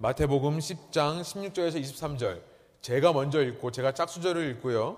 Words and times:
마태복음 0.00 0.60
10장 0.60 1.22
16절에서 1.22 1.82
23절. 1.82 2.40
제가 2.82 3.12
먼저 3.12 3.42
읽고 3.42 3.72
제가 3.72 3.94
짝수절을 3.94 4.48
읽고요. 4.52 4.96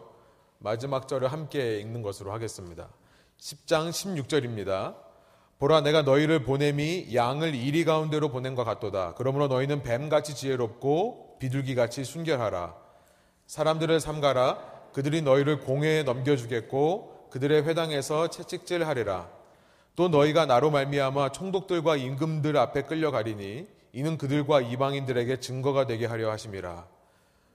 마지막 0.58 1.08
절을 1.08 1.32
함께 1.32 1.80
읽는 1.80 2.02
것으로 2.02 2.34
하겠습니다. 2.34 2.90
10장 3.38 3.88
16절입니다. 3.88 4.96
보라 5.58 5.80
내가 5.80 6.02
너희를 6.02 6.42
보냄이 6.42 7.14
양을 7.14 7.54
이리 7.54 7.86
가운데로 7.86 8.28
보낸 8.28 8.54
것 8.54 8.64
같도다. 8.64 9.14
그러므로 9.14 9.48
너희는 9.48 9.82
뱀같이 9.82 10.34
지혜롭고 10.34 11.38
비둘기같이 11.38 12.04
순결하라. 12.04 12.74
사람들을 13.46 14.00
삼가라. 14.00 14.90
그들이 14.92 15.22
너희를 15.22 15.60
공회에 15.60 16.02
넘겨주겠고 16.02 17.28
그들의 17.30 17.62
회당에서 17.62 18.28
채찍질하리라. 18.28 19.30
또 19.96 20.08
너희가 20.08 20.44
나로 20.44 20.70
말미암아 20.70 21.32
총독들과 21.32 21.96
임금들 21.96 22.58
앞에 22.58 22.82
끌려가리니 22.82 23.79
이는 23.92 24.16
그들과 24.18 24.60
이방인들에게 24.60 25.40
증거가 25.40 25.86
되게 25.86 26.06
하려 26.06 26.30
하심이라. 26.30 26.86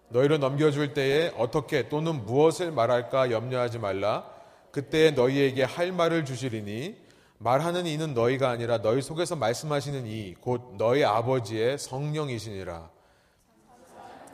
너희를 0.10 0.40
넘겨줄 0.40 0.94
때에 0.94 1.34
어떻게 1.38 1.90
또는 1.90 2.26
무엇을 2.26 2.72
말할까 2.72 3.32
염려하지 3.32 3.80
말라. 3.80 4.26
그때에 4.72 5.12
너희에게 5.12 5.64
할 5.64 5.92
말을 5.92 6.26
주시리니 6.26 6.98
말하는 7.38 7.86
이는 7.86 8.14
너희가 8.14 8.50
아니라 8.50 8.82
너희 8.82 9.02
속에서 9.02 9.36
말씀하시는 9.36 10.06
이 10.08 10.36
곧 10.40 10.76
너희 10.78 11.04
아버지의 11.04 11.78
성령이시니라. 11.78 12.90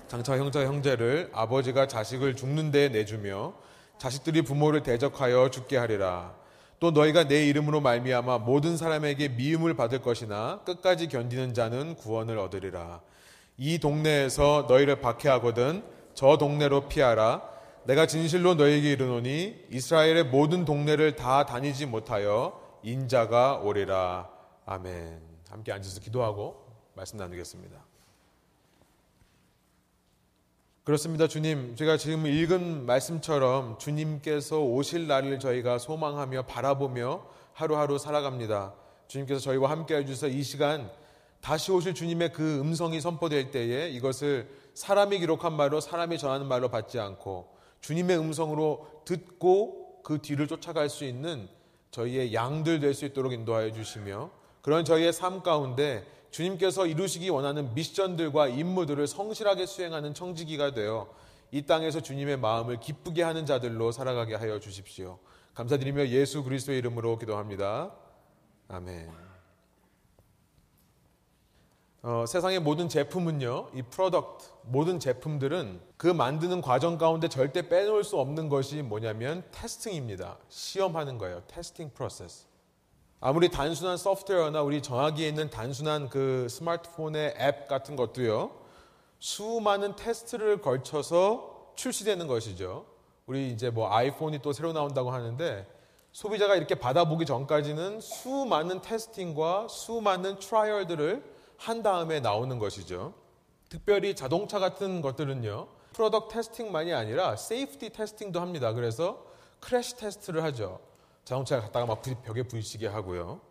장차 0.08 0.38
형제 0.38 0.66
형제를 0.66 1.30
아버지가 1.34 1.88
자식을 1.88 2.36
죽는 2.36 2.72
데에 2.72 2.90
내주며 2.90 3.54
자식들이 3.98 4.42
부모를 4.42 4.84
대적하여 4.84 5.50
죽게 5.52 5.78
하리라. 5.78 6.34
또 6.82 6.90
너희가 6.90 7.28
내 7.28 7.46
이름으로 7.46 7.80
말미암아 7.80 8.40
모든 8.40 8.76
사람에게 8.76 9.30
미움을 9.30 9.76
받을 9.76 10.02
것이나 10.02 10.62
끝까지 10.66 11.10
견디는 11.10 11.54
자는 11.54 11.96
구원을 11.96 12.40
얻으리라. 12.40 13.02
이 13.56 13.78
동네에서 13.78 14.66
너희를 14.68 15.00
박해하거든 15.00 15.84
저 16.16 16.38
동네로 16.38 16.88
피하라. 16.88 17.44
내가 17.84 18.08
진실로 18.08 18.56
너희에게 18.56 18.94
이르노니 18.94 19.68
이스라엘의 19.70 20.24
모든 20.26 20.66
동네를 20.66 21.16
다 21.16 21.46
다니지 21.46 21.86
못하여 21.86 22.60
인자가 22.82 23.58
오리라. 23.58 24.28
아멘. 24.66 25.22
함께 25.52 25.72
앉아서 25.72 26.00
기도하고 26.00 26.66
말씀 26.96 27.20
나누겠습니다. 27.20 27.91
그렇습니다, 30.84 31.28
주님. 31.28 31.76
제가 31.76 31.96
지금 31.98 32.26
읽은 32.26 32.88
말씀처럼 32.88 33.78
주님께서 33.78 34.60
오실 34.62 35.06
날을 35.08 35.38
저희가 35.38 35.78
소망하며 35.78 36.48
바라보며 36.48 37.24
하루하루 37.54 38.00
살아갑니다. 38.00 38.74
주님께서 39.08 39.40
저희와 39.42 39.70
함께 39.70 39.96
해주셔서 39.98 40.30
이 40.30 40.42
시간 40.42 40.90
다시 41.40 41.72
오실 41.72 41.94
주님의 41.94 42.34
그 42.34 42.60
음성이 42.60 43.00
선포될 43.00 43.52
때에 43.52 43.90
이것을 43.90 44.50
사람이 44.74 45.20
기록한 45.20 45.54
말로 45.54 45.80
사람이 45.82 46.18
전하는 46.18 46.48
말로 46.48 46.70
받지 46.70 47.00
않고 47.00 47.56
주님의 47.82 48.18
음성으로 48.18 49.04
듣고 49.06 50.02
그 50.04 50.20
뒤를 50.20 50.48
쫓아갈 50.48 50.90
수 50.90 51.06
있는 51.06 51.48
저희의 51.92 52.34
양들 52.34 52.80
될 52.80 52.96
수 52.96 53.06
있도록 53.06 53.34
인도하여 53.34 53.72
주시며 53.72 54.32
그런 54.64 54.84
저희의 54.84 55.14
삶 55.14 55.44
가운데 55.44 56.06
주님께서 56.32 56.88
이루시기 56.88 57.30
원하는 57.30 57.74
미션들과 57.74 58.48
임무들을 58.48 59.06
성실하게 59.06 59.66
수행하는 59.66 60.14
청지기가 60.14 60.74
되어 60.74 61.14
이 61.52 61.64
땅에서 61.64 62.00
주님의 62.00 62.38
마음을 62.38 62.80
기쁘게 62.80 63.22
하는 63.22 63.46
자들로 63.46 63.92
살아가게 63.92 64.36
하여 64.36 64.60
주십시오. 64.60 65.20
감사드리며 65.54 66.08
예수 66.08 66.44
그리스도의 66.44 66.80
이름으로 66.80 67.20
기도합니다. 67.20 67.92
아멘. 68.70 69.12
어, 72.04 72.26
세상의 72.26 72.62
모든 72.62 72.90
제품은요, 72.90 73.72
이 73.76 73.84
product, 73.84 74.46
모든 74.64 75.00
제품들은 75.00 75.80
그 75.98 76.08
만드는 76.08 76.62
과정 76.62 76.98
가운데 76.98 77.28
절대 77.28 77.68
빼놓을 77.68 78.04
수 78.04 78.18
없는 78.18 78.50
것이 78.50 78.82
뭐냐면 78.82 79.44
testing입니다. 79.52 80.38
시험하는 80.50 81.20
거예요. 81.20 81.44
testing 81.48 81.92
process. 81.94 82.51
아무리 83.24 83.50
단순한 83.50 83.98
소프트웨어나 83.98 84.64
우리 84.64 84.82
전화기에 84.82 85.28
있는 85.28 85.52
단순한 85.52 86.10
그 86.10 86.48
스마트폰의 86.50 87.36
앱 87.40 87.68
같은 87.68 87.96
것도요, 87.96 88.50
수많은 89.20 89.96
테스트를 89.96 90.60
걸쳐서 90.60 91.74
출시되는 91.76 92.26
것이죠. 92.26 92.88
우리 93.28 93.52
이제 93.52 93.70
뭐 93.70 93.94
아이폰이 93.94 94.42
또 94.42 94.54
새로 94.54 94.74
나온다고 94.74 95.12
하는데 95.12 95.68
소비자가 96.12 96.56
이렇게 96.56 96.74
받아보기 96.74 97.28
전까지는 97.28 98.02
수많은 98.02 98.82
testing과 98.82 99.68
수많은 99.70 100.40
trial들을 100.40 101.24
한 101.58 101.84
다음에 101.84 102.22
나오는 102.22 102.58
것이죠. 102.58 103.14
특별히 103.70 104.16
자동차 104.16 104.58
같은 104.58 105.04
것들은요, 105.04 105.68
product 105.94 106.34
testing만이 106.34 106.92
아니라 106.92 107.36
safety 107.36 107.92
testing도 107.92 108.42
합니다. 108.42 108.74
그래서 108.74 109.24
crash 109.60 109.98
test를 109.98 110.44
하죠. 110.46 110.80
자동차가 111.24 111.64
갔다가 111.64 111.86
막 111.86 112.02
벽에 112.02 112.44
부딪히게 112.44 112.88
하고요. 112.88 113.42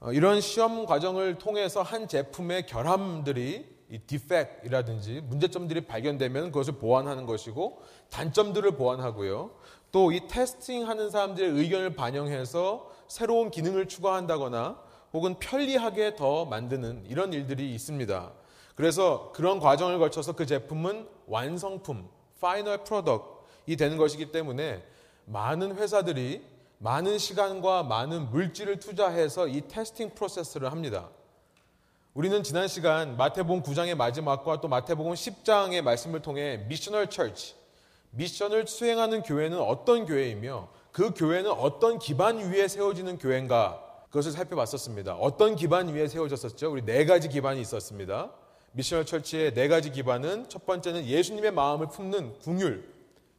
어, 0.00 0.12
이런 0.12 0.40
시험 0.40 0.86
과정을 0.86 1.38
통해서 1.38 1.82
한 1.82 2.08
제품의 2.08 2.66
결함들이 2.66 3.74
이 3.90 3.98
defect이라든지 3.98 5.22
문제점들이 5.22 5.86
발견되면 5.86 6.52
그것을 6.52 6.74
보완하는 6.74 7.26
것이고 7.26 7.82
단점들을 8.10 8.72
보완하고요. 8.76 9.50
또 9.92 10.10
이 10.10 10.26
testing하는 10.26 11.10
사람들의 11.10 11.50
의견을 11.50 11.94
반영해서 11.94 12.90
새로운 13.06 13.50
기능을 13.50 13.86
추가한다거나 13.86 14.82
혹은 15.12 15.38
편리하게 15.38 16.16
더 16.16 16.44
만드는 16.44 17.04
이런 17.08 17.32
일들이 17.32 17.72
있습니다. 17.74 18.32
그래서 18.74 19.30
그런 19.32 19.60
과정을 19.60 20.00
거쳐서 20.00 20.32
그 20.32 20.46
제품은 20.46 21.06
완성품, 21.28 22.08
final 22.40 22.82
product이 22.82 23.76
되는 23.76 23.96
것이기 23.96 24.32
때문에 24.32 24.84
많은 25.26 25.76
회사들이 25.76 26.42
많은 26.78 27.18
시간과 27.18 27.82
많은 27.84 28.30
물질을 28.30 28.78
투자해서 28.78 29.48
이 29.48 29.62
testing 29.68 30.14
process를 30.14 30.70
합니다. 30.70 31.08
우리는 32.12 32.42
지난 32.42 32.68
시간 32.68 33.16
마태복음 33.16 33.62
9장의 33.62 33.96
마지막과 33.96 34.60
또 34.60 34.68
마태복음 34.68 35.14
10장의 35.14 35.82
말씀을 35.82 36.20
통해 36.20 36.64
missional 36.68 37.10
church, 37.10 37.54
미션을 38.10 38.66
수행하는 38.66 39.22
교회는 39.22 39.58
어떤 39.58 40.06
교회이며 40.06 40.68
그 40.92 41.12
교회는 41.12 41.50
어떤 41.50 41.98
기반 41.98 42.38
위에 42.52 42.68
세워지는 42.68 43.18
교회인가 43.18 43.82
그것을 44.10 44.30
살펴봤었습니다. 44.30 45.16
어떤 45.16 45.56
기반 45.56 45.88
위에 45.88 46.06
세워졌었죠? 46.06 46.70
우리 46.70 46.84
네 46.84 47.04
가지 47.04 47.28
기반이 47.28 47.60
있었습니다. 47.62 48.30
미셔널 48.72 49.06
철치의 49.06 49.54
네 49.54 49.66
가지 49.66 49.90
기반은 49.90 50.48
첫 50.48 50.66
번째는 50.66 51.06
예수님의 51.06 51.50
마음을 51.50 51.88
품는 51.88 52.38
궁율, 52.40 52.92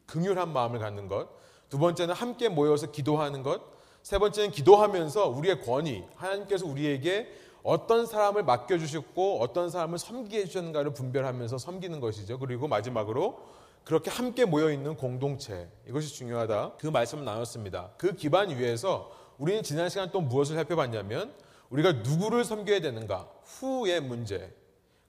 긍휼한 0.08 0.52
마음을 0.52 0.80
갖는 0.80 1.08
것. 1.08 1.30
두 1.70 1.80
번째는 1.80 2.14
함께 2.14 2.50
모여서 2.50 2.92
기도하는 2.92 3.44
것. 3.44 3.62
세 4.02 4.20
번째는 4.20 4.52
기도하면서 4.52 5.30
우리의 5.30 5.62
권위, 5.62 6.04
하나님께서 6.16 6.66
우리에게 6.68 7.28
어떤 7.64 8.06
사람을 8.06 8.44
맡겨주셨고 8.44 9.42
어떤 9.42 9.72
사람을 9.72 9.98
섬기게 9.98 10.42
해주셨는가를 10.42 10.94
분별하면서 10.94 11.58
섬기는 11.58 12.00
것이죠. 12.00 12.38
그리고 12.38 12.68
마지막으로 12.68 13.40
그렇게 13.84 14.12
함께 14.12 14.46
모여있는 14.46 14.98
공동체. 14.98 15.68
이것이 15.88 16.14
중요하다. 16.14 16.74
그 16.78 16.88
말씀을 16.88 17.26
나눴습니다. 17.26 17.92
그 17.98 18.16
기반 18.16 18.50
위에서 18.50 19.12
우리는 19.38 19.64
지난 19.64 19.90
시간 19.90 20.12
또 20.12 20.22
무엇을 20.22 20.56
살펴봤냐면 20.56 21.34
우리가 21.70 21.94
누구를 21.94 22.44
섬겨야 22.44 22.82
되는가, 22.82 23.28
후의 23.44 24.02
문제, 24.02 24.54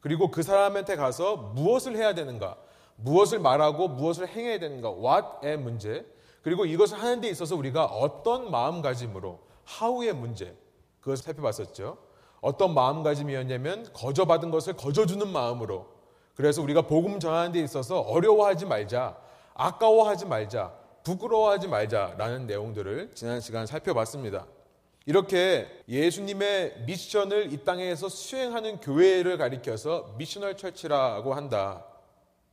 그리고 0.00 0.30
그 0.30 0.42
사람한테 0.42 0.96
가서 0.96 1.36
무엇을 1.36 1.96
해야 1.96 2.14
되는가, 2.14 2.56
무엇을 2.96 3.38
말하고 3.38 3.88
무엇을 3.88 4.28
행해야 4.28 4.58
되는가, 4.58 4.90
what의 4.90 5.58
문제, 5.58 6.06
그리고 6.46 6.64
이것을 6.64 7.02
하는 7.02 7.20
데 7.20 7.28
있어서 7.28 7.56
우리가 7.56 7.86
어떤 7.86 8.52
마음가짐으로 8.52 9.40
how의 9.82 10.12
문제 10.12 10.56
그것을 11.00 11.24
살펴봤었죠. 11.24 11.98
어떤 12.40 12.72
마음가짐이었냐면 12.72 13.92
거저 13.92 14.26
받은 14.26 14.52
것을 14.52 14.74
거저 14.74 15.06
주는 15.06 15.26
마음으로 15.26 15.88
그래서 16.36 16.62
우리가 16.62 16.82
복음 16.82 17.18
전하는 17.18 17.50
데 17.50 17.58
있어서 17.58 17.98
어려워하지 17.98 18.64
말자, 18.66 19.16
아까워하지 19.54 20.26
말자, 20.26 20.72
부끄러워하지 21.02 21.66
말자라는 21.66 22.46
내용들을 22.46 23.10
지난 23.16 23.40
시간 23.40 23.66
살펴봤습니다. 23.66 24.46
이렇게 25.04 25.66
예수님의 25.88 26.84
미션을 26.86 27.52
이 27.52 27.64
땅에서 27.64 28.08
수행하는 28.08 28.78
교회를 28.78 29.36
가리켜서 29.36 30.14
미셔널 30.16 30.56
철치라고 30.56 31.34
한다. 31.34 31.84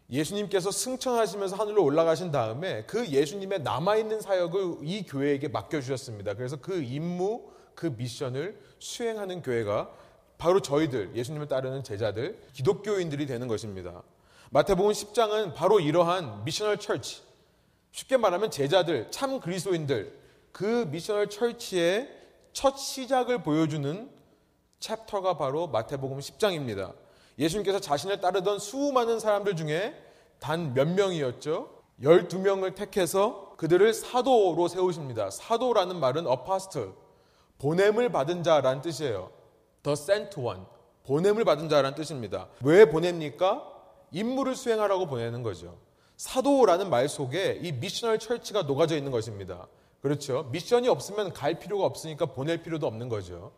예수님께서 0.09 0.71
승천하시면서 0.71 1.55
하늘로 1.55 1.83
올라가신 1.83 2.31
다음에 2.31 2.83
그 2.85 3.07
예수님의 3.07 3.61
남아있는 3.63 4.21
사역을 4.21 4.77
이 4.83 5.03
교회에게 5.05 5.47
맡겨주셨습니다. 5.47 6.35
그래서 6.35 6.57
그 6.57 6.81
임무, 6.81 7.43
그 7.73 7.87
미션을 7.97 8.59
수행하는 8.79 9.41
교회가 9.41 9.89
바로 10.37 10.61
저희들, 10.61 11.15
예수님을 11.15 11.47
따르는 11.47 11.83
제자들, 11.83 12.39
기독교인들이 12.53 13.25
되는 13.25 13.47
것입니다. 13.47 14.03
마태복음 14.51 14.91
10장은 14.91 15.55
바로 15.55 15.79
이러한 15.79 16.43
missional 16.43 16.79
church, 16.79 17.21
쉽게 17.91 18.17
말하면 18.17 18.51
제자들, 18.51 19.09
참 19.09 19.39
그리스도인들, 19.39 20.19
그 20.51 20.87
missional 20.91 21.29
church의 21.29 22.09
첫 22.51 22.77
시작을 22.77 23.41
보여주는 23.41 24.09
chapter가 24.79 25.37
바로 25.37 25.67
마태복음 25.67 26.19
10장입니다. 26.19 26.93
예수님께서 27.39 27.79
자신을 27.79 28.21
따르던 28.21 28.59
수많은 28.59 29.19
사람들 29.19 29.55
중에 29.55 29.95
단 30.39 30.73
몇 30.73 30.87
명이었죠? 30.89 31.69
12명을 32.01 32.75
택해서 32.75 33.53
그들을 33.57 33.93
사도로 33.93 34.67
세우십니다. 34.67 35.29
사도라는 35.31 35.99
말은 35.99 36.27
apostle, 36.27 36.91
보냄을 37.59 38.09
받은 38.11 38.43
자라는 38.43 38.81
뜻이에요. 38.81 39.31
the 39.83 39.93
sent 39.93 40.39
one, 40.39 40.61
보냄을 41.05 41.45
받은 41.45 41.69
자라는 41.69 41.95
뜻입니다. 41.95 42.49
왜 42.63 42.89
보냅니까? 42.89 43.69
임무를 44.11 44.55
수행하라고 44.55 45.07
보내는 45.07 45.43
거죠. 45.43 45.77
사도라는 46.17 46.89
말 46.89 47.09
속에 47.09 47.59
이 47.61 47.71
missional 47.71 48.19
church가 48.19 48.63
녹아져 48.63 48.95
있는 48.95 49.11
것입니다. 49.11 49.67
그렇죠. 50.01 50.43
미션이 50.51 50.89
없으면 50.89 51.31
갈 51.33 51.57
필요가 51.59 51.85
없으니까 51.85 52.27
보낼 52.27 52.61
필요도 52.61 52.85
없는 52.85 53.09
거죠. 53.09 53.51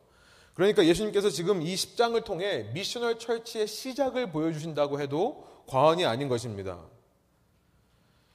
그러니까 0.55 0.85
예수님께서 0.85 1.29
지금 1.29 1.61
이 1.61 1.75
10장을 1.75 2.21
통해 2.23 2.69
missional 2.73 3.19
church의 3.19 3.67
시작을 3.67 4.31
보여주신다고 4.31 4.99
해도 4.99 5.45
과언이 5.67 6.05
아닌 6.05 6.29
것입니다. 6.29 6.79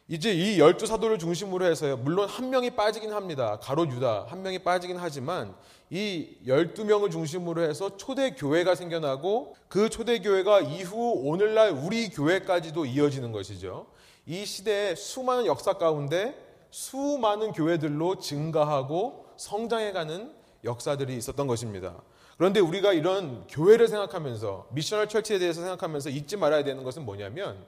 이제 0.07 0.33
이 0.33 0.59
열두 0.59 0.87
사도를 0.87 1.19
중심으로 1.19 1.65
해서요. 1.65 1.97
물론 1.97 2.29
한 2.29 2.51
명이 2.51 2.71
빠지긴 2.71 3.13
합니다. 3.13 3.59
가룟 3.63 3.87
유다 3.89 4.27
한 4.29 4.43
명이 4.43 4.59
빠지긴 4.59 4.97
하지만 4.99 5.55
이 5.89 6.37
열두 6.47 6.85
명을 6.85 7.11
중심으로 7.11 7.63
해서 7.63 7.97
초대 7.97 8.33
교회가 8.33 8.75
생겨나고 8.75 9.57
그 9.69 9.89
초대 9.89 10.19
교회가 10.21 10.61
이후 10.61 11.23
오늘날 11.25 11.71
우리 11.71 12.11
교회까지도 12.11 12.85
이어지는 12.85 13.33
것이죠. 13.33 13.87
이 14.27 14.45
시대의 14.45 14.95
수많은 14.97 15.47
역사 15.47 15.75
가운데 15.75 16.37
수많은 16.71 17.53
교회들로 17.53 18.19
증가하고 18.19 19.27
성장해가는 19.37 20.35
역사들이 20.65 21.17
있었던 21.17 21.47
것입니다. 21.47 22.03
그런데 22.41 22.59
우리가 22.59 22.95
이런 22.95 23.47
교회를 23.49 23.87
생각하면서 23.87 24.69
미셔널 24.71 25.11
철치에 25.11 25.39
대해서 25.39 25.61
생각하면서 25.61 26.09
잊지 26.09 26.39
말아야 26.39 26.65
되는 26.65 26.85
것은 26.85 27.05
뭐냐면 27.05 27.67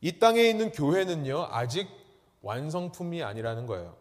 이 0.00 0.18
땅에 0.18 0.42
있는 0.42 0.72
교회는요, 0.72 1.46
아직 1.52 1.86
완성품이 2.42 3.22
아니라는 3.22 3.68
거예요. 3.68 3.94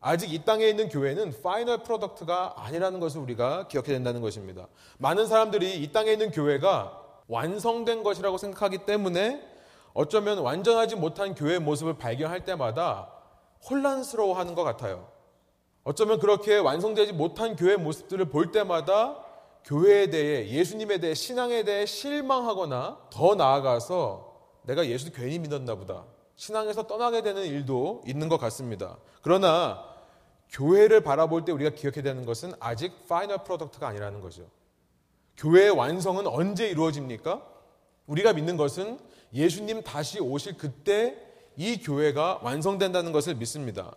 아직 0.00 0.34
이 0.34 0.44
땅에 0.44 0.66
있는 0.66 0.88
교회는 0.88 1.32
final 1.44 1.84
product가 1.84 2.54
아니라는 2.56 2.98
것을 2.98 3.20
우리가 3.20 3.68
기억해야 3.68 3.94
된다는 3.94 4.20
것입니다. 4.20 4.66
많은 4.98 5.28
사람들이 5.28 5.80
이 5.80 5.92
땅에 5.92 6.10
있는 6.10 6.32
교회가 6.32 7.00
완성된 7.28 8.02
것이라고 8.02 8.36
생각하기 8.36 8.78
때문에 8.78 9.48
어쩌면 9.94 10.38
완전하지 10.38 10.96
못한 10.96 11.36
교회의 11.36 11.60
모습을 11.60 11.98
발견할 11.98 12.44
때마다 12.44 13.12
혼란스러워 13.70 14.36
하는 14.36 14.56
것 14.56 14.64
같아요. 14.64 15.11
어쩌면 15.84 16.20
그렇게 16.20 16.58
완성되지 16.58 17.12
못한 17.12 17.56
교회의 17.56 17.76
모습들을 17.78 18.26
볼 18.26 18.52
때마다 18.52 19.24
교회에 19.64 20.10
대해, 20.10 20.48
예수님에 20.48 20.98
대해, 20.98 21.14
신앙에 21.14 21.64
대해 21.64 21.86
실망하거나 21.86 23.08
더 23.10 23.34
나아가서 23.34 24.32
내가 24.62 24.86
예수 24.86 25.12
괜히 25.12 25.38
믿었나 25.38 25.74
보다. 25.74 26.04
신앙에서 26.36 26.86
떠나게 26.86 27.22
되는 27.22 27.44
일도 27.44 28.02
있는 28.06 28.28
것 28.28 28.38
같습니다. 28.38 28.96
그러나 29.22 29.84
교회를 30.50 31.02
바라볼 31.02 31.44
때 31.44 31.52
우리가 31.52 31.70
기억해야 31.70 32.02
되는 32.02 32.24
것은 32.24 32.52
아직 32.60 33.06
final 33.08 33.38
product가 33.44 33.86
아니라는 33.88 34.20
거죠. 34.20 34.48
교회의 35.36 35.70
완성은 35.70 36.26
언제 36.26 36.68
이루어집니까? 36.68 37.42
우리가 38.06 38.32
믿는 38.32 38.56
것은 38.56 38.98
예수님 39.32 39.82
다시 39.82 40.20
오실 40.20 40.56
그때 40.58 41.16
이 41.56 41.78
교회가 41.80 42.40
완성된다는 42.42 43.12
것을 43.12 43.36
믿습니다. 43.36 43.94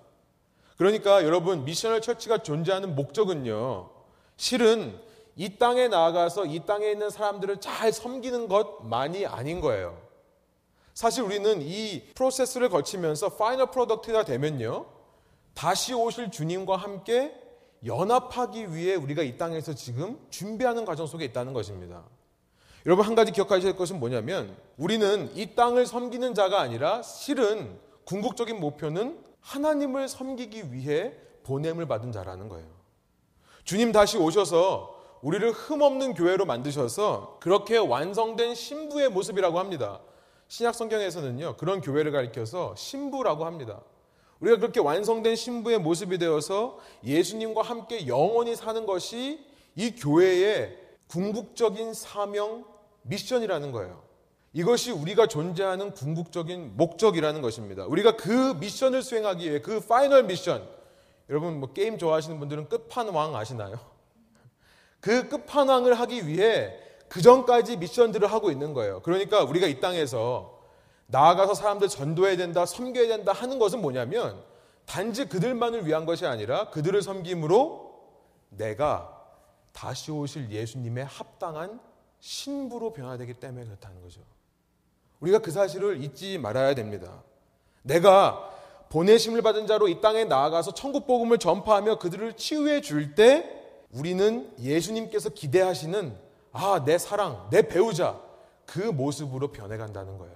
그러니까 0.78 1.24
여러분 1.24 1.64
missional 1.64 2.02
church가 2.02 2.40
존재하는 2.40 2.96
목적은요. 2.96 3.90
실은 4.38 5.00
이 5.36 5.58
땅에 5.58 5.88
나아가서 5.88 6.46
이 6.46 6.66
땅에 6.66 6.92
있는 6.92 7.10
사람들을 7.10 7.62
잘 7.62 7.92
섬기는 7.92 8.48
것만이 8.48 9.26
아닌 9.26 9.62
거예요. 9.62 9.98
사실 10.94 11.24
우리는 11.24 11.62
이 11.62 12.04
process를 12.16 12.70
거치면서 12.70 13.36
final 13.36 13.72
product가 13.72 14.24
되면요. 14.24 14.86
다시 15.54 15.94
오실 15.94 16.32
주님과 16.32 16.78
함께 16.78 17.34
연합하기 17.86 18.74
위해 18.74 18.96
우리가 18.96 19.22
이 19.24 19.38
땅에서 19.38 19.74
지금 19.74 20.20
준비하는 20.30 20.86
과정 20.86 21.06
속에 21.06 21.26
있다는 21.26 21.54
것입니다. 21.54 22.04
여러분 22.86 23.06
한 23.06 23.16
가지 23.16 23.32
기억하셔야 23.32 23.72
될 23.72 23.76
것은 23.76 24.00
뭐냐면 24.00 24.56
우리는 24.78 25.32
이 25.36 25.56
땅을 25.56 25.86
섬기는 25.86 26.34
자가 26.34 26.62
아니라 26.62 27.02
실은 27.02 27.80
궁극적인 28.06 28.60
목표는 28.60 29.25
하나님을 29.46 30.08
섬기기 30.08 30.74
위해 30.74 31.14
보냄을 31.44 31.88
받은 31.88 32.12
자라는 32.12 32.50
거예요. 32.50 32.68
주님 33.64 33.92
다시 33.92 34.18
오셔서 34.18 34.94
우리를 35.22 35.52
흠없는 35.52 36.16
교회로 36.16 36.46
만드셔서 36.46 37.38
그렇게 37.42 37.78
완성된 37.78 38.56
신부의 38.56 39.10
모습이라고 39.10 39.60
합니다. 39.60 40.02
신약 40.48 40.76
성경에서는요, 40.76 41.58
그런 41.58 41.82
교회를 41.82 42.12
가리켜서 42.12 42.76
신부라고 42.76 43.46
합니다. 43.46 43.82
우리가 44.40 44.58
그렇게 44.58 44.80
완성된 44.80 45.36
신부의 45.36 45.80
모습이 45.80 46.18
되어서 46.18 46.80
예수님과 47.04 47.62
함께 47.62 48.08
영원히 48.08 48.56
사는 48.56 48.86
것이 48.86 49.46
이 49.76 49.92
교회의 49.96 50.78
궁극적인 51.08 51.94
사명, 51.94 52.66
미션이라는 53.04 53.72
거예요. 53.72 54.05
이것이 54.56 54.90
우리가 54.90 55.28
존재하는 55.28 55.92
궁극적인 55.92 56.78
목적이라는 56.78 57.42
것입니다. 57.42 57.86
우리가 57.88 58.16
그 58.16 58.54
미션을 58.54 59.02
수행하기 59.02 59.50
위해 59.50 59.60
그 59.60 59.82
final 59.82 60.24
mission, 60.24 60.66
여러분 61.30 61.60
뭐 61.60 61.74
게임 61.74 61.98
좋아하시는 61.98 62.40
분들은 62.40 62.70
끝판왕 62.70 63.36
아시나요? 63.36 63.78
그 65.02 65.28
끝판왕을 65.28 65.96
하기 65.96 66.28
위해 66.28 66.74
그 67.10 67.22
전까지 67.22 67.76
미션들을 67.76 68.32
하고 68.32 68.50
있는 68.50 68.74
거예요. 68.74 69.02
그러니까 69.02 69.44
우리가 69.44 69.68
이 69.68 69.82
땅에서 69.82 70.58
나아가서 71.08 71.54
사람들 71.54 71.90
전도해야 71.90 72.38
된다, 72.38 72.66
섬겨야 72.66 73.10
된다 73.10 73.34
하는 73.34 73.60
것은 73.60 73.82
뭐냐면 73.82 74.42
단지 74.86 75.28
그들만을 75.28 75.86
위한 75.86 76.06
것이 76.06 76.26
아니라 76.26 76.70
그들을 76.70 77.02
섬김으로 77.02 77.94
내가 78.52 79.22
다시 79.74 80.12
오실 80.12 80.50
예수님의 80.50 81.04
합당한 81.04 81.82
신부로 82.22 82.94
변화되기 82.94 83.34
때문에 83.34 83.66
그렇다는 83.66 84.02
거죠. 84.02 84.22
우리가 85.20 85.40
그 85.40 85.52
사실을 85.52 86.04
잊지 86.04 86.38
말아야 86.38 86.76
됩니다. 86.76 87.24
내가 87.82 88.52
보내심을 88.90 89.42
받은 89.42 89.68
자로 89.68 89.88
이 89.88 90.02
땅에 90.02 90.26
나아가서 90.26 90.74
천국 90.74 91.08
복음을 91.08 91.38
전파하며 91.38 92.00
그들을 92.00 92.34
치유해 92.34 92.82
줄 92.82 93.16
때 93.16 93.52
우리는 93.92 94.52
예수님께서 94.60 95.30
기대하시는 95.30 96.18
아, 96.52 96.84
내 96.86 96.98
사랑, 96.98 97.48
내 97.50 97.68
배우자, 97.68 98.20
그 98.66 98.80
모습으로 98.80 99.52
변해간다는 99.52 100.18
거예요. 100.18 100.36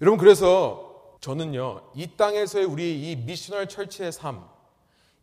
여러분, 0.00 0.18
그래서 0.18 1.16
저는요, 1.20 1.82
이 1.94 2.16
땅에서의 2.16 2.64
우리 2.64 3.10
이 3.10 3.16
missional 3.16 3.68
church의 3.68 4.12
삶, 4.12 4.44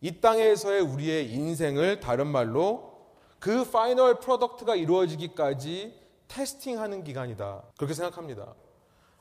이 0.00 0.20
땅에서의 0.20 0.80
우리의 0.80 1.32
인생을 1.32 2.00
다른 2.00 2.26
말로 2.26 2.92
그 3.38 3.68
final 3.70 4.20
product가 4.20 4.76
이루어지기까지 4.76 6.01
testing하는 6.32 7.04
기간이다. 7.04 7.62
그렇게 7.76 7.94
생각합니다. 7.94 8.54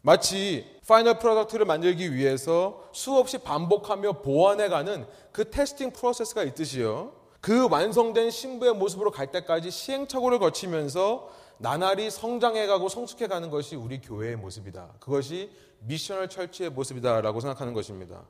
마치 0.02 0.66
final 0.88 1.20
product를 1.20 1.66
만들기 1.66 2.14
위해서 2.16 2.84
수없이 2.92 3.38
반복하며 3.38 4.22
보완해가는 4.22 5.06
그 5.32 5.50
테스팅 5.50 5.92
프로세스가 5.92 6.44
있듯이요. 6.44 7.14
그 7.40 7.68
완성된 7.70 8.32
신부의 8.32 8.74
모습으로 8.74 9.12
갈 9.12 9.32
때까지 9.32 9.70
시행착오를 9.72 10.40
거치면서 10.40 11.30
나날이 11.58 12.10
성장해가고 12.10 12.90
성숙해가는 12.90 13.52
것이 13.52 13.76
우리 13.76 14.02
교회의 14.02 14.36
모습이다. 14.38 14.96
그것이 15.00 15.52
미셔널 15.82 16.30
철치의 16.30 16.72
모습이다라고 16.72 17.40
생각하는 17.40 17.74
것입니다. 17.74 18.24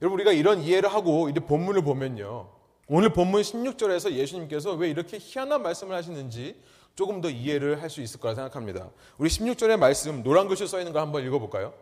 여러분 0.00 0.18
우리가 0.18 0.32
이런 0.32 0.62
이해를 0.62 0.92
하고 0.92 1.28
이 1.28 1.34
본문을 1.34 1.82
보면요. 1.82 2.48
오늘 2.88 3.12
본문 3.12 3.42
16절에서 3.42 4.12
예수님께서 4.12 4.72
왜 4.72 4.88
이렇게 4.88 5.18
희한한 5.20 5.62
말씀을 5.62 5.94
하시는지 5.94 6.56
조금 6.94 7.20
더 7.20 7.30
이해를 7.30 7.80
할 7.82 7.88
수 7.90 8.00
있을 8.02 8.20
거라 8.20 8.34
생각합니다. 8.34 8.90
우리 9.18 9.28
16절의 9.28 9.78
말씀 9.78 10.22
노란 10.22 10.48
글씨 10.48 10.66
써 10.66 10.78
있는 10.78 10.92
거 10.92 11.00
한번 11.00 11.24
읽어 11.24 11.38
볼까요? 11.38 11.72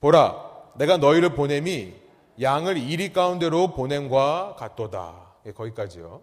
보라, 0.00 0.50
내가 0.76 0.96
너희를 0.96 1.34
보냄이 1.34 1.94
양을 2.40 2.78
이리 2.78 3.12
가운데로 3.12 3.74
보냄과 3.74 4.54
같도다. 4.58 5.34
예, 5.46 5.52
거기까지요. 5.52 6.22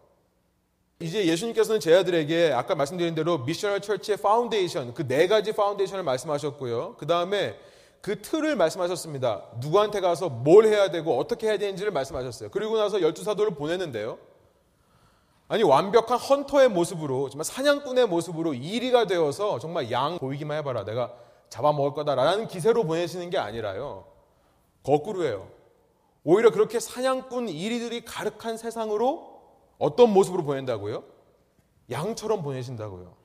이제 0.99 1.25
예수님께서는 1.25 1.81
제자들에게 1.81 2.53
아까 2.53 2.73
말씀드린 2.73 3.15
대로 3.15 3.39
missional 3.39 3.81
church의 3.81 4.17
foundation, 4.17 4.93
그 4.93 5.05
네 5.07 5.27
가지 5.27 5.51
foundation을 5.51 6.03
말씀하셨고요. 6.03 6.95
그 6.97 7.05
다음에 7.05 7.57
그 8.01 8.21
틀을 8.21 8.55
말씀하셨습니다. 8.55 9.43
누구한테 9.59 9.99
가서 9.99 10.29
뭘 10.29 10.65
해야 10.65 10.91
되고 10.91 11.17
어떻게 11.19 11.47
해야 11.47 11.57
되는지를 11.57 11.91
말씀하셨어요. 11.91 12.49
그리고 12.49 12.77
나서 12.77 13.01
열두 13.01 13.23
사도를 13.23 13.55
보내는데요. 13.55 14.17
아니 15.47 15.63
완벽한 15.63 16.17
hunter의 16.17 16.69
모습으로 16.69 17.29
정말 17.29 17.45
사냥꾼의 17.45 18.07
모습으로 18.07 18.53
이리가 18.53 19.05
되어서 19.07 19.59
정말 19.59 19.91
양 19.91 20.17
보이기만 20.17 20.57
해봐라 20.59 20.85
내가 20.85 21.13
잡아먹을 21.49 21.93
거다라는 21.93 22.47
기세로 22.47 22.85
보내시는 22.85 23.29
게 23.29 23.37
아니라요 23.37 24.05
거꾸로예요 24.83 25.55
오히려 26.23 26.49
그렇게 26.49 26.79
사냥꾼 26.79 27.49
이리들이 27.49 28.03
가득한 28.03 28.57
세상으로 28.57 29.41
어떤 29.77 30.11
모습으로 30.11 30.43
보낸다고요? 30.43 31.03
양처럼 31.91 32.41
보내신다고요. 32.41 33.15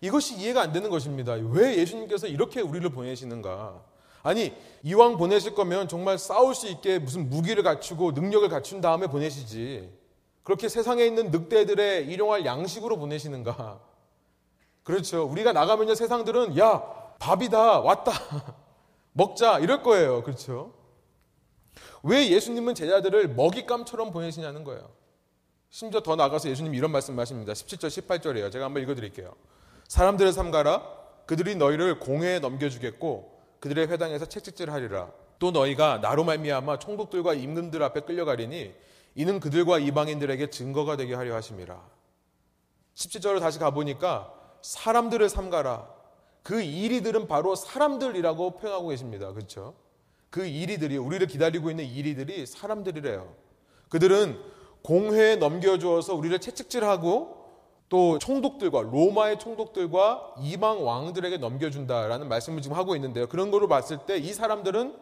이것이 0.00 0.36
이해가 0.36 0.62
안 0.62 0.72
되는 0.72 0.88
것입니다. 0.88 1.32
왜 1.32 1.76
예수님께서 1.78 2.28
이렇게 2.28 2.60
우리를 2.60 2.88
보내시는가? 2.90 3.82
아니, 4.22 4.54
이왕 4.84 5.16
보내실 5.16 5.54
거면 5.54 5.88
정말 5.88 6.16
싸울 6.18 6.54
수 6.54 6.68
있게 6.68 7.00
무슨 7.00 7.28
무기를 7.28 7.64
갖추고 7.64 8.12
능력을 8.12 8.48
갖춘 8.48 8.80
다음에 8.80 9.08
보내시지. 9.08 9.90
그렇게 10.44 10.68
세상에 10.68 11.04
있는 11.04 11.30
늑대들의 11.30 12.06
일용할 12.06 12.44
양식으로 12.44 12.98
보내시는가? 12.98 13.80
그렇죠. 14.84 15.24
우리가 15.24 15.52
나가면요, 15.52 15.94
세상들은, 15.94 16.58
야, 16.58 16.82
밥이다, 17.18 17.80
왔다. 17.80 18.12
먹자, 19.12 19.58
이럴 19.60 19.82
거예요. 19.82 20.22
그렇죠. 20.22 20.74
왜 22.02 22.28
예수님은 22.28 22.74
제자들을 22.74 23.34
먹잇감처럼 23.34 24.12
보내시냐는 24.12 24.62
거예요. 24.64 24.90
심지어 25.70 26.02
더 26.02 26.14
나가서 26.14 26.50
예수님이 26.50 26.76
이런 26.76 26.92
말씀 26.92 27.18
하십니다. 27.18 27.54
17절, 27.54 27.88
18절이에요. 27.88 28.52
제가 28.52 28.66
한번 28.66 28.82
읽어드릴게요. 28.82 29.34
사람들을 29.88 30.32
삼가라. 30.32 30.82
그들이 31.26 31.56
너희를 31.56 31.98
공회에 32.00 32.38
넘겨주겠고 32.38 33.40
그들의 33.60 33.88
회당에서 33.88 34.26
채찍질하리라. 34.26 35.10
또 35.38 35.50
너희가 35.50 35.98
나로 35.98 36.22
말미암아 36.24 36.78
총독들과 36.78 37.34
임금들 37.34 37.82
앞에 37.82 38.00
끌려가리니 38.00 38.74
이는 39.14 39.40
그들과 39.40 39.78
이방인들에게 39.78 40.50
증거가 40.50 40.96
되게 40.96 41.14
하려 41.14 41.34
하심이라. 41.34 41.80
17절로 42.94 43.40
다시 43.40 43.58
가보니까 43.58 44.32
사람들을 44.62 45.28
삼가라. 45.28 45.88
그 46.42 46.62
이리들은 46.62 47.26
바로 47.26 47.54
사람들이라고 47.54 48.52
표현하고 48.56 48.88
계십니다. 48.88 49.32
그렇죠? 49.32 49.74
그 50.30 50.44
이리들이 50.46 50.96
우리를 50.96 51.26
기다리고 51.26 51.70
있는 51.70 51.84
이리들이 51.84 52.46
사람들이래요. 52.46 53.32
그들은 53.88 54.38
공회에 54.82 55.36
넘겨주어서 55.36 56.14
우리를 56.14 56.38
채찍질하고 56.40 57.44
또 57.88 58.18
총독들과 58.18 58.82
로마의 58.82 59.38
총독들과 59.38 60.34
이방 60.42 60.84
왕들에게 60.84 61.36
넘겨준다라는 61.38 62.28
말씀을 62.28 62.60
지금 62.60 62.76
하고 62.76 62.96
있는데요. 62.96 63.28
그런 63.28 63.50
거로 63.50 63.68
봤을 63.68 63.98
때 63.98 64.18
이 64.18 64.32
사람들은 64.32 64.96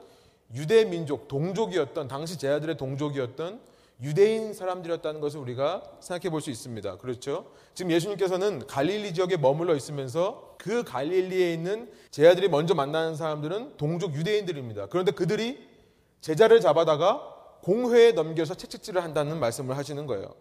유대 0.55 0.85
민족 0.85 1.29
동족이었던 1.29 2.09
당시 2.09 2.39
제자들의 2.39 2.77
동족이었던 2.77 3.61
유대인 4.03 4.53
사람들이었다는 4.53 5.21
것을 5.21 5.39
우리가 5.41 5.83
생각해 6.01 6.31
볼 6.31 6.41
수 6.41 6.51
있습니다. 6.51 6.99
그렇죠? 6.99 7.53
지금 7.75 7.93
예수님께서는 7.93 8.67
갈릴리 8.67 9.15
지역에 9.15 9.37
머물러 9.37 9.77
있으면서 9.77 10.57
그 10.59 10.83
갈릴리에 10.83 11.53
있는 11.53 11.91
제자들이 12.11 12.49
먼저 12.49 12.75
만나는 12.75 13.15
사람들은 13.15 13.77
동족 13.77 14.15
유대인들입니다. 14.15 14.87
그런데 14.87 15.13
그들이 15.13 15.69
제자를 16.21 16.61
잡아다가 16.61 17.29
공회에 17.63 18.13
넘겨서 18.13 18.55
채찍질을 18.55 19.03
한다는 19.03 19.39
말씀을 19.39 19.77
하시는 19.77 20.07
거예요. 20.07 20.35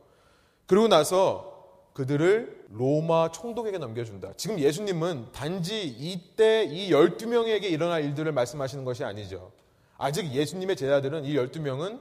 그리고 0.65 0.87
나서 0.87 1.51
그들을 1.93 2.65
로마 2.71 3.31
총독에게 3.31 3.77
넘겨준다. 3.77 4.33
지금 4.37 4.59
예수님은 4.59 5.27
단지 5.33 5.83
이때 5.83 6.63
이 6.63 6.89
12명에게 6.89 7.63
일어날 7.63 8.03
일들을 8.05 8.31
말씀하시는 8.31 8.85
것이 8.85 9.03
아니죠. 9.03 9.51
아직 9.97 10.31
예수님의 10.31 10.77
제자들은 10.77 11.25
이 11.25 11.35
12명은 11.35 11.99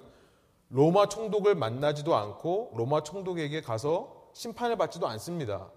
로마 0.71 1.09
총독을 1.09 1.57
만나지도 1.57 2.15
않고 2.15 2.73
로마 2.77 3.03
총독에게 3.03 3.61
가서 3.61 4.29
심판을 4.33 4.77
받지도 4.77 5.07
않습니다. 5.09 5.69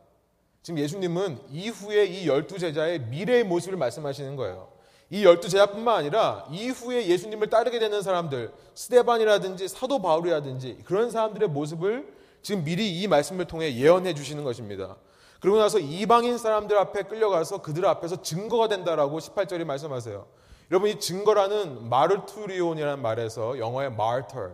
지금 0.62 0.80
예수님은 0.80 1.40
이후에 1.50 2.06
이 2.06 2.28
열두 2.28 2.60
제자의 2.60 3.00
미래의 3.02 3.44
모습을 3.44 3.78
말씀하시는 3.78 4.36
거예요. 4.36 4.70
이 5.10 5.26
열두 5.26 5.50
제자뿐만 5.50 5.96
아니라 5.98 6.46
이후에 6.52 7.08
예수님을 7.08 7.50
따르게 7.50 7.80
되는 7.80 8.02
사람들, 8.02 8.54
스테반이라든지 8.76 9.68
사도 9.68 10.02
바울이라든지 10.02 10.80
그런 10.86 11.12
사람들의 11.12 11.50
모습을 11.50 12.14
지금 12.42 12.64
미리 12.64 13.02
이 13.02 13.08
말씀을 13.08 13.46
통해 13.46 13.76
예언해 13.76 14.14
주시는 14.14 14.44
것입니다. 14.44 14.96
그리고 15.40 15.58
나서 15.58 15.80
이방인 15.80 16.38
사람들 16.38 16.78
앞에 16.78 17.04
끌려가서 17.04 17.62
그들 17.62 17.86
앞에서 17.86 18.22
증거가 18.22 18.68
된다라고 18.68 19.20
18절이 19.20 19.66
말씀하세요. 19.66 20.26
여러분 20.72 20.90
이 20.90 21.00
증거라는 21.00 21.90
마르투리온이라는 21.90 23.02
말에서 23.02 23.60
영어의 23.60 23.88
martyr, 23.88 24.54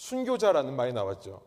순교자라는 0.00 0.74
말이 0.74 0.94
나왔죠. 0.94 1.42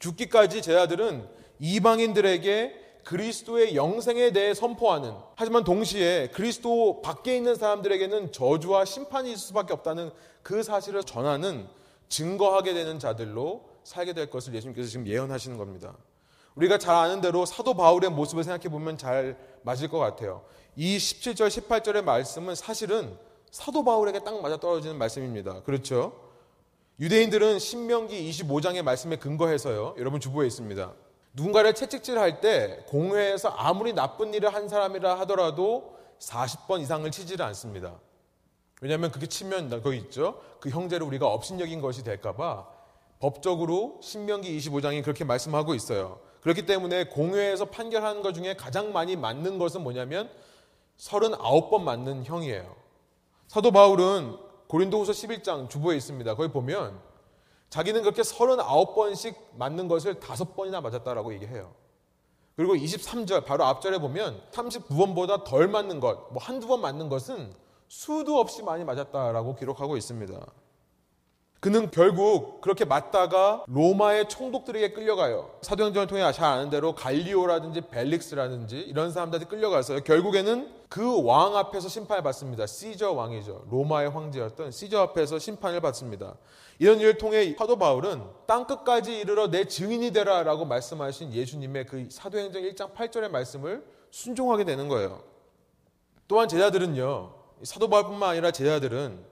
죽기까지 0.00 0.60
제자들은 0.60 1.28
이방인들에게 1.60 2.80
그리스도의 3.04 3.76
영생에 3.76 4.32
대해 4.32 4.54
선포하는 4.54 5.14
하지만 5.36 5.62
동시에 5.62 6.28
그리스도 6.32 7.00
밖에 7.02 7.36
있는 7.36 7.54
사람들에게는 7.54 8.32
저주와 8.32 8.84
심판이 8.84 9.30
있을 9.30 9.38
수밖에 9.38 9.72
없다는 9.72 10.10
그 10.42 10.64
사실을 10.64 11.04
전하는 11.04 11.68
증거하게 12.08 12.74
되는 12.74 12.98
자들로 12.98 13.68
살게 13.84 14.14
될 14.14 14.30
것을 14.30 14.52
예수님께서 14.54 14.88
지금 14.88 15.06
예언하시는 15.06 15.56
겁니다. 15.56 15.96
우리가 16.56 16.78
잘 16.78 16.96
아는 16.96 17.20
대로 17.20 17.46
사도 17.46 17.74
바울의 17.74 18.10
모습을 18.10 18.42
생각해 18.42 18.68
보면 18.68 18.98
잘 18.98 19.38
맞을 19.62 19.86
것 19.88 19.98
같아요. 19.98 20.44
이 20.74 20.96
17절, 20.96 21.46
18절의 21.46 22.02
말씀은 22.02 22.56
사실은 22.56 23.16
사도 23.52 23.84
바울에게 23.84 24.24
딱 24.24 24.40
맞아 24.42 24.58
떨어지는 24.58 24.98
말씀입니다. 24.98 25.62
그렇죠? 25.62 26.31
유대인들은 27.00 27.58
신명기 27.58 28.30
25장의 28.30 28.82
말씀에 28.82 29.16
근거해서요. 29.16 29.94
여러분 29.98 30.20
주부에 30.20 30.46
있습니다. 30.46 30.92
누군가를 31.32 31.74
채찍질할 31.74 32.40
때 32.40 32.84
공회에서 32.88 33.48
아무리 33.48 33.92
나쁜 33.92 34.34
일을 34.34 34.52
한 34.52 34.68
사람이라 34.68 35.18
하더라도 35.20 35.96
40번 36.18 36.80
이상을 36.80 37.10
치지를 37.10 37.44
않습니다. 37.46 37.98
왜냐하면 38.82 39.10
그게 39.10 39.26
치면 39.26 39.82
거기 39.82 39.96
있죠. 39.98 40.40
그 40.60 40.68
형제를 40.68 41.06
우리가 41.06 41.26
업신여긴 41.26 41.80
것이 41.80 42.04
될까봐 42.04 42.66
법적으로 43.20 43.98
신명기 44.02 44.56
25장이 44.58 45.02
그렇게 45.02 45.24
말씀하고 45.24 45.74
있어요. 45.74 46.20
그렇기 46.42 46.66
때문에 46.66 47.04
공회에서 47.04 47.66
판결하는 47.66 48.20
것 48.22 48.34
중에 48.34 48.54
가장 48.54 48.92
많이 48.92 49.16
맞는 49.16 49.58
것은 49.58 49.82
뭐냐면 49.82 50.28
39번 50.98 51.82
맞는 51.82 52.24
형이에요. 52.24 52.74
사도 53.46 53.70
바울은 53.70 54.36
고린도후서 54.72 55.12
11장 55.12 55.68
주보에 55.68 55.96
있습니다. 55.96 56.34
거기 56.34 56.50
보면 56.50 56.98
자기는 57.68 58.00
그렇게 58.00 58.22
39번씩 58.22 59.36
맞는 59.58 59.86
것을 59.86 60.14
5번이나 60.14 60.80
맞았다라고 60.80 61.34
얘기해요. 61.34 61.74
그리고 62.56 62.74
23절 62.74 63.44
바로 63.44 63.64
앞절에 63.64 63.98
보면 63.98 64.40
39번보다 64.50 65.44
덜 65.44 65.68
맞는 65.68 66.00
것, 66.00 66.32
뭐 66.32 66.42
한두 66.42 66.68
번 66.68 66.80
맞는 66.80 67.10
것은 67.10 67.52
수도 67.88 68.38
없이 68.38 68.62
많이 68.62 68.82
맞았다라고 68.84 69.56
기록하고 69.56 69.98
있습니다. 69.98 70.40
그는 71.62 71.92
결국 71.92 72.60
그렇게 72.60 72.84
맞다가 72.84 73.62
로마의 73.68 74.28
총독들에게 74.28 74.94
끌려가요. 74.94 75.48
사도행전을 75.62 76.08
통해 76.08 76.32
잘 76.32 76.54
아는 76.54 76.70
대로 76.70 76.92
갈리오라든지 76.92 77.82
벨릭스라든지 77.82 78.78
이런 78.78 79.12
사람들이 79.12 79.44
끌려가서요. 79.44 80.00
결국에는 80.00 80.68
그 80.88 81.20
왕 81.22 81.56
앞에서 81.56 81.88
심판을 81.88 82.24
받습니다. 82.24 82.66
시저 82.66 83.12
왕이죠. 83.12 83.66
로마의 83.70 84.10
황제였던 84.10 84.72
시저 84.72 85.02
앞에서 85.02 85.38
심판을 85.38 85.80
받습니다. 85.80 86.34
이런 86.80 86.98
일을 86.98 87.16
통해 87.16 87.54
사도 87.56 87.76
바울은 87.78 88.24
땅 88.48 88.66
끝까지 88.66 89.20
이르러 89.20 89.48
내 89.48 89.64
증인이 89.64 90.10
되라라고 90.10 90.64
말씀하신 90.64 91.32
예수님의 91.32 91.86
그 91.86 92.08
사도행전 92.10 92.60
1장 92.64 92.92
8절의 92.92 93.30
말씀을 93.30 93.86
순종하게 94.10 94.64
되는 94.64 94.88
거예요. 94.88 95.22
또한 96.26 96.48
제자들은요. 96.48 97.34
사도 97.62 97.88
바울뿐만 97.88 98.30
아니라 98.30 98.50
제자들은 98.50 99.30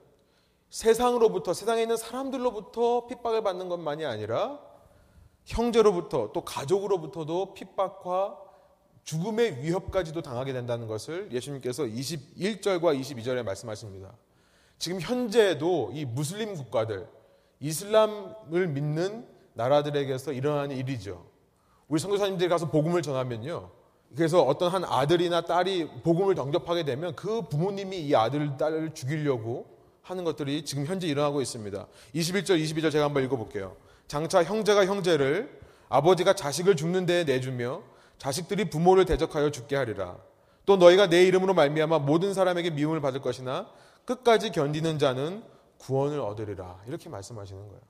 세상으로부터 0.71 1.53
세상에 1.53 1.83
있는 1.83 1.97
사람들로부터 1.97 3.09
핍박을 3.09 3.43
받는 3.43 3.69
것만이 3.69 4.07
아니라 4.07 4.61
형제로부터 5.45 6.31
또 6.33 6.45
가족으로부터도 6.45 7.55
핍박과 7.55 8.39
죽음의 9.03 9.63
위협까지도 9.63 10.23
당하게 10.23 10.53
된다는 10.53 10.87
것을 10.87 11.33
예수님께서 11.33 11.85
21절과 11.85 12.99
22절에 13.01 13.43
말씀하십니다. 13.43 14.15
지금 14.79 15.01
현재도 15.01 15.91
이 15.93 16.05
무슬림 16.05 16.55
국가들, 16.55 17.09
이슬람을 17.59 18.69
믿는 18.69 19.27
나라들에게서 19.55 20.33
일어나는 20.33 20.77
일이죠. 20.77 21.27
우리 21.89 21.99
선교사님들이 21.99 22.49
가서 22.49 22.71
복음을 22.71 23.03
전하면요. 23.03 23.71
그래서 24.15 24.43
어떤 24.43 24.71
한 24.71 24.85
아들이나 24.85 25.43
딸이 25.43 26.03
복음을 26.03 26.37
영접하게 26.37 26.85
되면 26.85 27.17
그 27.17 27.43
부모님이 27.43 28.01
이 28.01 28.15
아들, 28.15 28.57
딸을 28.57 28.95
죽이려고 28.95 29.80
하는 30.03 30.25
것들이 30.25 30.65
지금 30.65 30.87
현재 30.87 31.07
일어나고 31.07 31.41
있습니다. 31.41 31.87
21절, 32.15 32.63
22절 32.63 32.91
제가 32.91 33.05
한번 33.05 33.25
읽어볼게요. 33.25 33.77
장차 34.09 34.43
형제가 34.43 34.87
형제를 34.87 35.61
아버지가 35.89 36.35
자식을 36.35 36.77
죽는 36.77 37.07
데에 37.07 37.25
내주며 37.25 37.83
자식들이 38.19 38.71
부모를 38.71 39.05
대적하여 39.05 39.51
죽게 39.51 39.77
하리라. 39.77 40.19
또 40.67 40.77
너희가 40.77 41.09
내 41.09 41.25
이름으로 41.27 41.55
말미암아 41.55 42.01
모든 42.01 42.35
사람에게 42.35 42.71
미움을 42.71 43.01
받을 43.01 43.21
것이나 43.21 43.69
끝까지 44.05 44.51
견디는 44.51 44.99
자는 44.99 45.43
구원을 45.79 46.21
얻으리라. 46.21 46.83
이렇게 46.87 47.09
말씀하시는 47.09 47.69
거예요. 47.69 47.81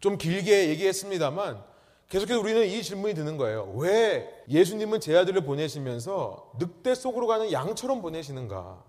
좀 0.00 0.18
길게 0.18 0.68
얘기했습니다만 0.70 1.62
계속해서 2.08 2.40
우리는 2.40 2.66
이 2.66 2.82
질문이 2.82 3.14
드는 3.14 3.36
거예요. 3.36 3.72
왜 3.76 4.28
예수님은 4.48 5.00
제 5.00 5.16
아들을 5.16 5.42
보내시면서 5.44 6.52
늑대 6.58 6.94
속으로 6.94 7.26
가는 7.26 7.50
양처럼 7.50 8.02
보내시는가? 8.02 8.84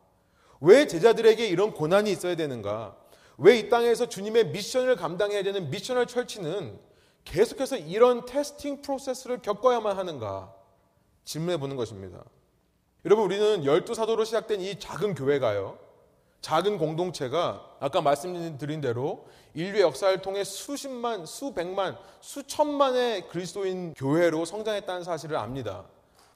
왜 0.62 0.88
제자들에게 0.88 1.48
이런 1.48 1.74
고난이 1.74 2.12
있어야 2.12 2.36
되는가? 2.36 2.96
왜 3.38 3.60
이 3.60 3.70
땅에서 3.70 4.08
주님의 4.08 4.48
미션을 4.48 4.96
감당해야 4.96 5.44
되는 5.44 5.70
미션을 5.70 6.06
철치는 6.08 6.80
계속해서 7.26 7.78
이런 7.78 8.26
테스팅 8.26 8.82
프로세스를 8.82 9.42
겪어야만 9.42 9.98
하는가? 9.98 10.54
질문해 11.26 11.58
보는 11.58 11.76
것입니다. 11.76 12.24
여러분 13.04 13.26
우리는 13.26 13.66
열두 13.66 13.94
사도로 13.94 14.24
시작된 14.24 14.62
이 14.62 14.80
작은 14.80 15.16
교회가요. 15.16 15.78
작은 16.42 16.78
공동체가 16.78 17.78
아까 17.80 18.02
말씀드린 18.02 18.80
대로 18.80 19.28
인류 19.56 19.82
역사를 19.82 20.16
통해 20.22 20.44
수십만, 20.44 21.26
수백만, 21.26 21.98
수천만의 22.22 23.28
그리스도인 23.30 23.96
교회로 23.96 24.46
성장했다는 24.46 25.04
사실을 25.04 25.38
압니다. 25.38 25.86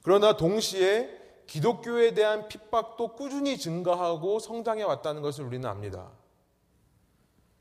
그러나 0.02 0.36
동시에 0.36 1.19
기독교에 1.50 2.14
대한 2.14 2.46
핍박도 2.46 3.16
꾸준히 3.16 3.58
증가하고 3.58 4.38
성장해 4.38 4.84
왔다는 4.84 5.20
것을 5.20 5.44
우리는 5.44 5.68
압니다. 5.68 6.08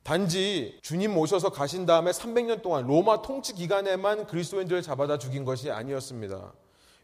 단지 0.03 0.77
주님 0.83 1.11
모셔서 1.11 1.49
가신 1.49 1.87
다음에 1.87 2.11
300년 2.11 2.61
동안 2.61 2.85
로마 2.85 3.23
통치 3.23 3.55
기간에만 3.55 4.27
그리스도인들을 4.27 4.83
잡아다 4.83 5.17
죽인 5.17 5.43
것이 5.43 5.71
아니었습니다. 5.71 6.53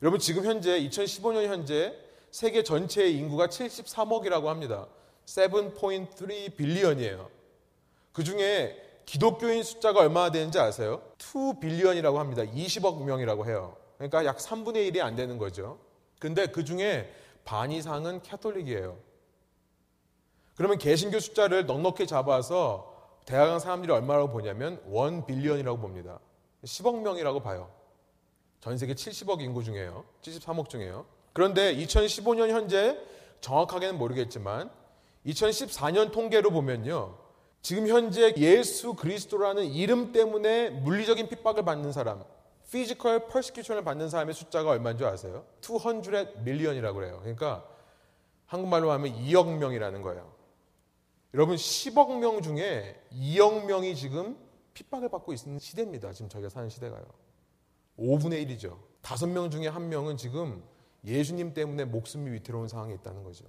여러분 0.04 0.20
지금 0.20 0.46
현재 0.46 0.80
2015년 0.80 1.48
현재 1.48 1.98
세계 2.30 2.62
전체의 2.62 3.18
인구가 3.18 3.48
73억이라고 3.48 4.46
합니다. 4.46 4.86
7.3 5.26 6.56
billion이에요. 6.56 7.32
그 8.14 8.24
중에 8.24 8.80
기독교인 9.08 9.64
숫자가 9.64 10.02
얼마나 10.02 10.30
되는지 10.30 10.60
아세요? 10.60 11.02
2 11.18 11.60
billion이라고 11.60 12.20
합니다. 12.20 12.44
20억 12.44 13.04
명이라고 13.04 13.48
해요. 13.48 13.76
그러니까 13.98 14.24
약 14.26 14.38
3분의 14.38 14.92
1이 14.92 15.02
안 15.02 15.16
되는 15.16 15.40
거죠. 15.40 15.80
근데 16.20 16.48
그 16.48 16.64
중에 16.64 17.14
반 17.44 17.72
이상은 17.72 18.22
Catholic이에요. 18.22 18.98
그러면 20.56 20.78
개신교 20.78 21.20
숫자를 21.20 21.66
넉넉히 21.66 22.08
잡아서 22.08 22.94
대학원 23.26 23.60
사람들이 23.60 23.92
얼마라고 23.92 24.32
보냐면 24.32 24.82
1 24.88 25.26
billion이라고 25.26 25.80
봅니다. 25.80 26.20
10억 26.64 27.02
명이라고 27.02 27.42
봐요. 27.42 27.70
전 28.62 28.78
세계 28.78 28.94
70억 28.94 29.42
인구 29.42 29.64
중에요. 29.64 30.06
73억 30.22 30.70
중에요. 30.70 31.06
그런데 31.34 31.76
2015년 31.76 32.50
현재 32.50 32.98
정확하게는 33.42 33.98
모르겠지만 33.98 34.72
2014년 35.26 36.12
통계로 36.12 36.50
보면요. 36.52 37.18
지금 37.62 37.88
현재 37.88 38.34
예수 38.38 38.94
그리스도라는 38.94 39.66
이름 39.66 40.12
때문에 40.12 40.70
물리적인 40.70 41.30
핍박을 41.30 41.66
받는 41.66 41.92
사람, 41.92 42.24
physical 42.68 43.28
persecution을 43.28 43.84
받는 43.84 44.10
사람의 44.10 44.34
숫자가 44.34 44.72
얼마인 44.72 44.98
줄 44.98 45.08
아세요? 45.08 45.46
200 45.62 46.38
million이라고 46.40 46.96
그래요. 46.98 47.20
그러니까 47.20 47.68
한국말로 48.48 48.92
하면 48.92 49.14
2억 49.14 49.58
명이라는 49.58 50.02
거예요. 50.02 50.34
여러분 51.34 51.56
10억 51.56 52.20
명 52.20 52.42
중에 52.42 53.02
2억 53.12 53.66
명이 53.66 53.96
지금 53.96 54.38
핍박을 54.74 55.10
받고 55.10 55.34
있는 55.34 55.60
시대입니다. 55.60 56.12
지금 56.14 56.30
저희가 56.30 56.50
사는 56.50 56.70
시대가요. 56.70 57.06
5분의 58.00 58.46
1이죠. 58.48 58.78
5명 59.02 59.52
중에 59.52 59.70
1명은 59.70 60.18
지금 60.18 60.64
예수님 61.06 61.54
때문에 61.54 61.86
목숨이 61.86 62.32
위태로운 62.32 62.68
상황에 62.68 62.94
있다는 62.96 63.24
거죠. 63.24 63.46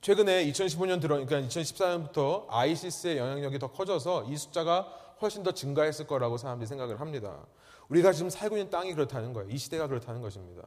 최근에 0.00 0.46
2015년 0.46 1.00
들어, 1.00 1.22
그러니까 1.24 1.40
2014년부터 1.48 2.46
아이시스의 2.48 3.18
영향력이 3.18 3.58
더 3.58 3.70
커져서 3.70 4.24
이 4.24 4.36
숫자가 4.36 5.16
훨씬 5.20 5.42
더 5.42 5.52
증가했을 5.52 6.06
거라고 6.06 6.38
사람들이 6.38 6.66
생각을 6.66 7.00
합니다. 7.00 7.44
우리가 7.90 8.12
지금 8.12 8.30
살고 8.30 8.56
있는 8.56 8.70
땅이 8.70 8.94
그렇다는 8.94 9.32
거예요. 9.32 9.50
이 9.50 9.58
시대가 9.58 9.86
그렇다는 9.86 10.22
것입니다. 10.22 10.62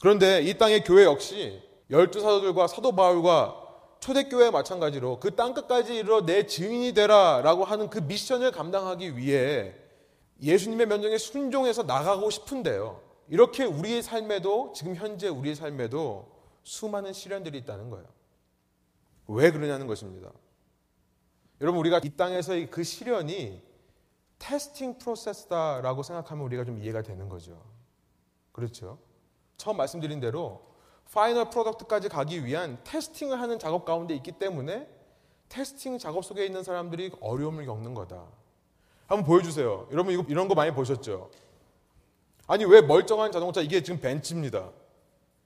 그런데 0.00 0.40
이 0.42 0.56
땅의 0.56 0.84
교회 0.84 1.04
역시 1.04 1.60
열두 1.90 2.20
사도들과 2.20 2.68
사도 2.68 2.94
바울과 2.94 3.66
초대교회 4.00 4.50
마찬가지로 4.50 5.18
그 5.18 5.34
땅끝까지 5.34 5.96
이르러 5.96 6.24
내 6.24 6.46
증인이 6.46 6.94
되라 6.94 7.40
라고 7.42 7.64
하는 7.64 7.90
그 7.90 7.98
미션을 7.98 8.52
감당하기 8.52 9.16
위해 9.16 9.74
예수님의 10.40 10.86
면정에 10.86 11.18
순종해서 11.18 11.82
나가고 11.82 12.30
싶은데요. 12.30 13.00
이렇게 13.28 13.64
우리의 13.64 14.02
삶에도 14.02 14.72
지금 14.74 14.94
현재 14.94 15.28
우리의 15.28 15.56
삶에도 15.56 16.30
수많은 16.62 17.12
시련들이 17.12 17.58
있다는 17.58 17.90
거예요. 17.90 18.06
왜 19.26 19.50
그러냐는 19.50 19.88
것입니다. 19.88 20.30
여러분 21.60 21.80
우리가 21.80 22.00
이 22.04 22.10
땅에서의 22.10 22.70
그 22.70 22.84
시련이 22.84 23.60
테스팅 24.38 24.98
프로세스다라고 24.98 26.02
생각하면 26.02 26.44
우리가 26.46 26.64
좀 26.64 26.78
이해가 26.78 27.02
되는 27.02 27.28
거죠. 27.28 27.60
그렇죠? 28.52 28.98
처음 29.56 29.76
말씀드린 29.76 30.20
대로 30.20 30.62
final 31.12 31.50
product까지 31.50 32.08
가기 32.08 32.44
위한 32.44 32.78
testing을 32.84 33.40
하는 33.40 33.58
작업 33.58 33.84
가운데 33.84 34.14
있기 34.14 34.32
때문에 34.32 34.88
testing 35.48 35.98
작업 35.98 36.24
속에 36.24 36.44
있는 36.44 36.62
사람들이 36.62 37.12
어려움을 37.20 37.66
겪는 37.66 37.94
거다. 37.94 38.26
한번 39.06 39.24
보여주세요. 39.24 39.88
여러분 39.90 40.12
이거, 40.12 40.24
이런 40.28 40.48
거 40.48 40.54
많이 40.54 40.70
보셨죠? 40.72 41.30
아니 42.46 42.64
왜 42.64 42.82
멀쩡한 42.82 43.32
자동차 43.32 43.60
이게 43.60 43.82
지금 43.82 44.00
벤츠입니다. 44.00 44.70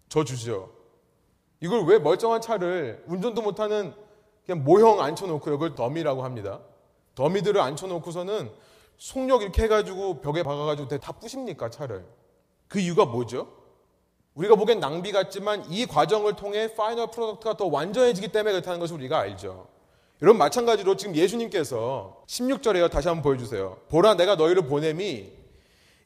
저 0.09 0.24
주시죠. 0.24 0.70
이걸 1.61 1.85
왜 1.85 1.98
멀쩡한 1.98 2.40
차를 2.40 3.05
운전도 3.07 3.40
못하는 3.42 3.94
그냥 4.44 4.64
모형 4.64 5.00
앉혀놓고 5.00 5.55
이걸 5.55 5.74
dummy라고 5.76 6.24
합니다. 6.24 6.61
dummy들을 7.14 7.61
앉혀놓고서는 7.61 8.50
속력 8.98 9.42
이렇게 9.42 9.62
해가지고 9.62 10.20
벽에 10.20 10.42
박아가지고 10.42 10.88
다 10.98 11.12
부십니까 11.12 11.70
차를? 11.70 12.05
그 12.68 12.78
이유가 12.78 13.05
뭐죠? 13.05 13.48
우리가 14.35 14.55
보기엔 14.55 14.81
낭비 14.81 15.12
같지만 15.12 15.64
이 15.70 15.87
과정을 15.87 16.37
통해 16.37 16.74
final 16.74 17.11
product가 17.11 17.56
더 17.57 17.66
완전해지기 17.66 18.28
때문에 18.28 18.52
그렇다는 18.52 18.81
것을 18.81 18.96
우리가 18.96 19.18
알죠. 19.18 19.66
여러분 20.22 20.38
마찬가지로 20.38 20.96
지금 20.96 21.16
예수님께서 21.16 22.22
16절에요. 22.26 22.90
다시 22.90 23.09
한번 23.09 23.22
보여주세요. 23.22 23.78
보라 23.88 24.14
내가 24.14 24.37
너희를 24.37 24.66
보냄이 24.66 25.33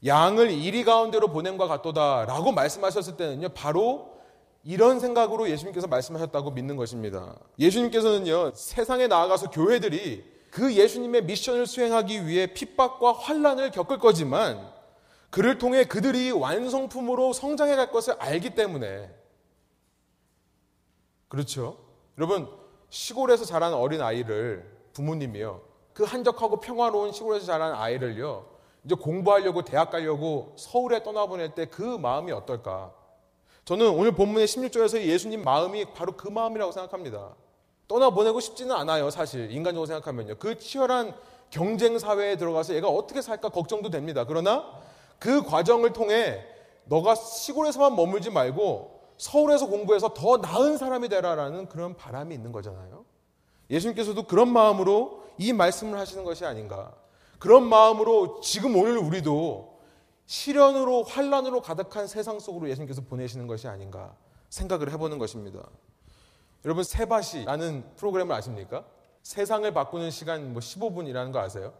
양을 0.04 0.50
이리 0.50 0.84
가운데로 0.84 1.28
보냄과 1.28 1.68
같도다라고 1.68 2.52
말씀하셨을 2.52 3.16
때는요. 3.16 3.50
바로 3.50 4.16
이런 4.64 4.98
생각으로 4.98 5.48
예수님께서 5.48 5.86
말씀하셨다고 5.86 6.50
믿는 6.50 6.76
것입니다. 6.76 7.36
예수님께서는요, 7.58 8.52
세상에 8.54 9.06
나아가서 9.06 9.50
교회들이 9.50 10.24
그 10.56 10.72
예수님의 10.72 11.24
mission을 11.24 11.66
수행하기 11.66 12.26
위해 12.26 12.46
핍박과 12.46 13.12
환란을 13.12 13.72
겪을 13.72 13.98
거지만 13.98 14.72
그를 15.28 15.58
통해 15.58 15.84
그들이 15.84 16.30
완성품으로 16.30 17.34
성장해 17.34 17.76
갈 17.76 17.90
것을 17.92 18.14
알기 18.14 18.54
때문에 18.54 19.14
그렇죠. 21.28 21.76
여러분 22.16 22.48
시골에서 22.88 23.44
자란 23.44 23.74
어린 23.74 24.00
아이를 24.00 24.66
부모님이요. 24.94 25.60
그 25.92 26.04
한적하고 26.04 26.60
평화로운 26.60 27.12
시골에서 27.12 27.44
자란 27.44 27.74
아이를요. 27.74 28.46
이제 28.82 28.94
공부하려고 28.94 29.60
대학 29.62 29.90
가려고 29.90 30.54
서울에 30.56 31.02
떠나보낼 31.02 31.54
때 31.54 31.66
그 31.66 31.82
마음이 31.82 32.32
어떨까? 32.32 32.94
저는 33.66 33.90
오늘 33.90 34.12
본문의 34.12 34.46
16절에서 34.46 35.02
예수님 35.02 35.44
마음이 35.44 35.92
바로 35.92 36.16
그 36.16 36.28
마음이라고 36.28 36.72
생각합니다. 36.72 37.34
떠나보내고 37.88 38.40
싶지는 38.40 38.74
않아요, 38.74 39.10
사실. 39.10 39.50
인간적으로 39.50 39.86
생각하면요. 39.86 40.36
그 40.38 40.58
치열한 40.58 41.14
경쟁 41.50 41.98
사회에 41.98 42.36
들어가서 42.36 42.74
얘가 42.74 42.88
어떻게 42.88 43.22
살까 43.22 43.50
걱정도 43.50 43.90
됩니다. 43.90 44.24
그러나 44.26 44.64
그 45.18 45.42
과정을 45.42 45.92
통해 45.92 46.44
너가 46.84 47.14
시골에서만 47.14 47.94
머물지 47.94 48.30
말고 48.30 49.00
서울에서 49.16 49.66
공부해서 49.66 50.12
더 50.14 50.38
나은 50.38 50.76
사람이 50.76 51.08
되라라는 51.08 51.68
그런 51.68 51.96
바람이 51.96 52.34
있는 52.34 52.52
거잖아요. 52.52 53.04
예수님께서도 53.70 54.24
그런 54.24 54.48
마음으로 54.48 55.24
이 55.38 55.52
말씀을 55.52 55.98
하시는 55.98 56.24
것이 56.24 56.44
아닌가. 56.44 56.92
그런 57.38 57.64
마음으로 57.64 58.40
지금 58.40 58.76
오늘 58.76 58.98
우리도 58.98 59.76
시련으로 60.26 61.04
환란으로 61.04 61.60
가득한 61.62 62.06
세상 62.08 62.40
속으로 62.40 62.68
예수님께서 62.68 63.02
보내시는 63.02 63.46
것이 63.46 63.68
아닌가 63.68 64.14
생각을 64.48 64.92
해보는 64.92 65.18
것입니다. 65.18 65.60
여러분 66.66 66.82
세바시라는 66.82 67.94
프로그램을 67.96 68.34
아십니까? 68.34 68.84
세상을 69.22 69.72
바꾸는 69.72 70.10
시간 70.10 70.52
뭐 70.52 70.60
15분이라는 70.60 71.32
거 71.32 71.38
아세요? 71.38 71.72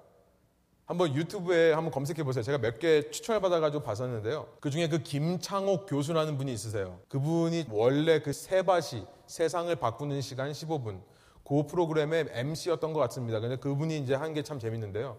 한번 0.85 1.13
유튜브에 1.13 1.73
한번 1.73 1.91
검색해 1.91 2.23
보세요. 2.23 2.45
제가 2.45 2.59
몇 2.59 2.79
개 2.79 3.11
추천을 3.11 3.41
받아가지고 3.41 3.83
봤었는데요. 3.83 4.47
그 4.61 4.71
중에 4.71 4.89
그 4.89 4.99
김창옥 5.03 5.87
교수라는 5.89 6.39
분이 6.39 6.53
있으세요. 6.53 7.01
그분이 7.09 7.67
원래 7.71 8.21
그 8.23 8.33
세바시 8.33 9.05
세상을 9.27 9.75
바꾸는 9.75 10.21
시간 10.21 10.53
15분 10.53 11.01
그 11.45 11.67
프로그램의 11.67 12.29
MC였던 12.31 12.93
것 12.93 13.01
같습니다. 13.01 13.41
근데 13.41 13.57
그분이 13.57 13.99
이제 13.99 14.15
한 14.15 14.33
게 14.35 14.43
참 14.45 14.61
재밌는데요. 14.61 15.19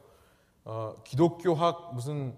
어, 0.64 0.96
기독교학 1.04 1.94
무슨 1.94 2.34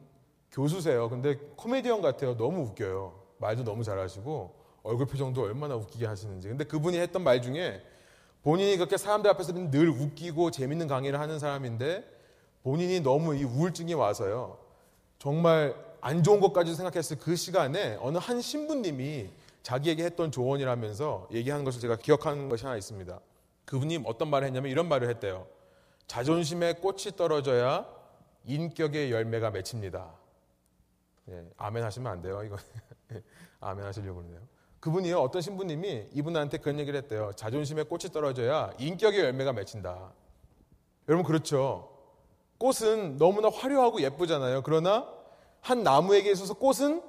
교수세요. 0.51 1.09
근데 1.09 1.35
코미디언 1.55 2.01
같아요. 2.01 2.35
너무 2.35 2.61
웃겨요. 2.63 3.13
말도 3.37 3.63
너무 3.63 3.83
잘하시고 3.83 4.55
얼굴 4.83 5.07
표정도 5.07 5.43
얼마나 5.43 5.75
웃기게 5.75 6.05
하시는지. 6.05 6.47
근데 6.47 6.63
그분이 6.63 6.97
했던 6.97 7.23
말 7.23 7.41
중에 7.41 7.81
본인이 8.41 8.77
그렇게 8.77 8.97
사람들 8.97 9.29
앞에서는 9.31 9.71
늘 9.71 9.89
웃기고 9.89 10.51
재밌는 10.51 10.87
강의를 10.87 11.19
하는 11.19 11.39
사람인데 11.39 12.03
본인이 12.63 12.99
너무 13.01 13.35
이 13.35 13.43
우울증이 13.43 13.93
와서요. 13.93 14.57
정말 15.17 15.75
안 16.01 16.23
좋은 16.23 16.39
것까지 16.39 16.75
생각했을 16.75 17.19
그 17.19 17.35
시간에 17.35 17.97
어느 17.99 18.17
한 18.17 18.41
신부님이 18.41 19.29
자기에게 19.63 20.03
했던 20.05 20.31
조언이라면서 20.31 21.27
얘기하는 21.31 21.65
것을 21.65 21.81
제가 21.81 21.97
기억하는 21.97 22.47
것이 22.47 22.65
하나 22.65 22.77
있습니다. 22.77 23.19
그분이 23.65 24.03
어떤 24.05 24.29
말을 24.29 24.47
했냐면 24.47 24.71
이런 24.71 24.87
말을 24.87 25.09
했대요. 25.09 25.45
자존심에 26.07 26.73
꽃이 26.73 27.15
떨어져야 27.17 27.85
인격의 28.45 29.11
열매가 29.11 29.51
맺힙니다. 29.51 30.11
예, 31.29 31.45
아멘 31.57 31.83
하시면 31.83 32.11
안 32.11 32.21
돼요. 32.21 32.41
이거 32.43 32.57
아멘 33.59 33.85
하시려고 33.85 34.21
그러네요. 34.21 34.39
그분이요 34.79 35.19
어떤 35.19 35.41
신부님이 35.41 36.07
이분한테 36.13 36.57
그런 36.59 36.79
얘기를 36.79 36.97
했대요. 36.97 37.31
자존심에 37.35 37.83
꽃이 37.83 38.11
떨어져야 38.13 38.71
인격의 38.79 39.19
열매가 39.19 39.53
맺힌다. 39.53 40.13
여러분 41.07 41.25
그렇죠. 41.25 41.89
꽃은 42.57 43.17
너무나 43.17 43.49
화려하고 43.49 44.01
예쁘잖아요. 44.01 44.61
그러나 44.63 45.07
한 45.61 45.83
나무에게 45.83 46.31
있어서 46.31 46.53
꽃은 46.53 47.01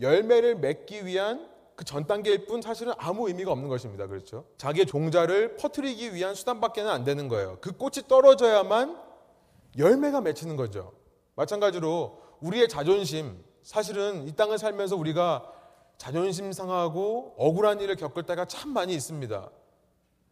열매를 0.00 0.56
맺기 0.56 1.06
위한 1.06 1.48
그 1.74 1.84
전 1.84 2.06
단계일 2.06 2.46
뿐 2.46 2.62
사실은 2.62 2.92
아무 2.98 3.28
의미가 3.28 3.50
없는 3.50 3.68
것입니다. 3.68 4.06
그렇죠? 4.06 4.44
자기의 4.56 4.86
종자를 4.86 5.56
퍼뜨리기 5.56 6.14
위한 6.14 6.34
수단밖에는 6.34 6.90
안 6.90 7.02
되는 7.04 7.28
거예요. 7.28 7.58
그 7.60 7.72
꽃이 7.72 8.06
떨어져야만 8.08 8.96
열매가 9.78 10.20
맺히는 10.20 10.56
거죠. 10.56 10.92
마찬가지로 11.34 12.18
우리의 12.40 12.68
자존심, 12.68 13.42
사실은 13.62 14.28
이 14.28 14.32
땅을 14.36 14.58
살면서 14.58 14.96
우리가 14.96 15.50
자존심 16.02 16.50
상하고 16.50 17.32
억울한 17.38 17.80
일을 17.80 17.94
겪을 17.94 18.24
때가 18.24 18.46
참 18.46 18.70
많이 18.70 18.92
있습니다. 18.92 19.50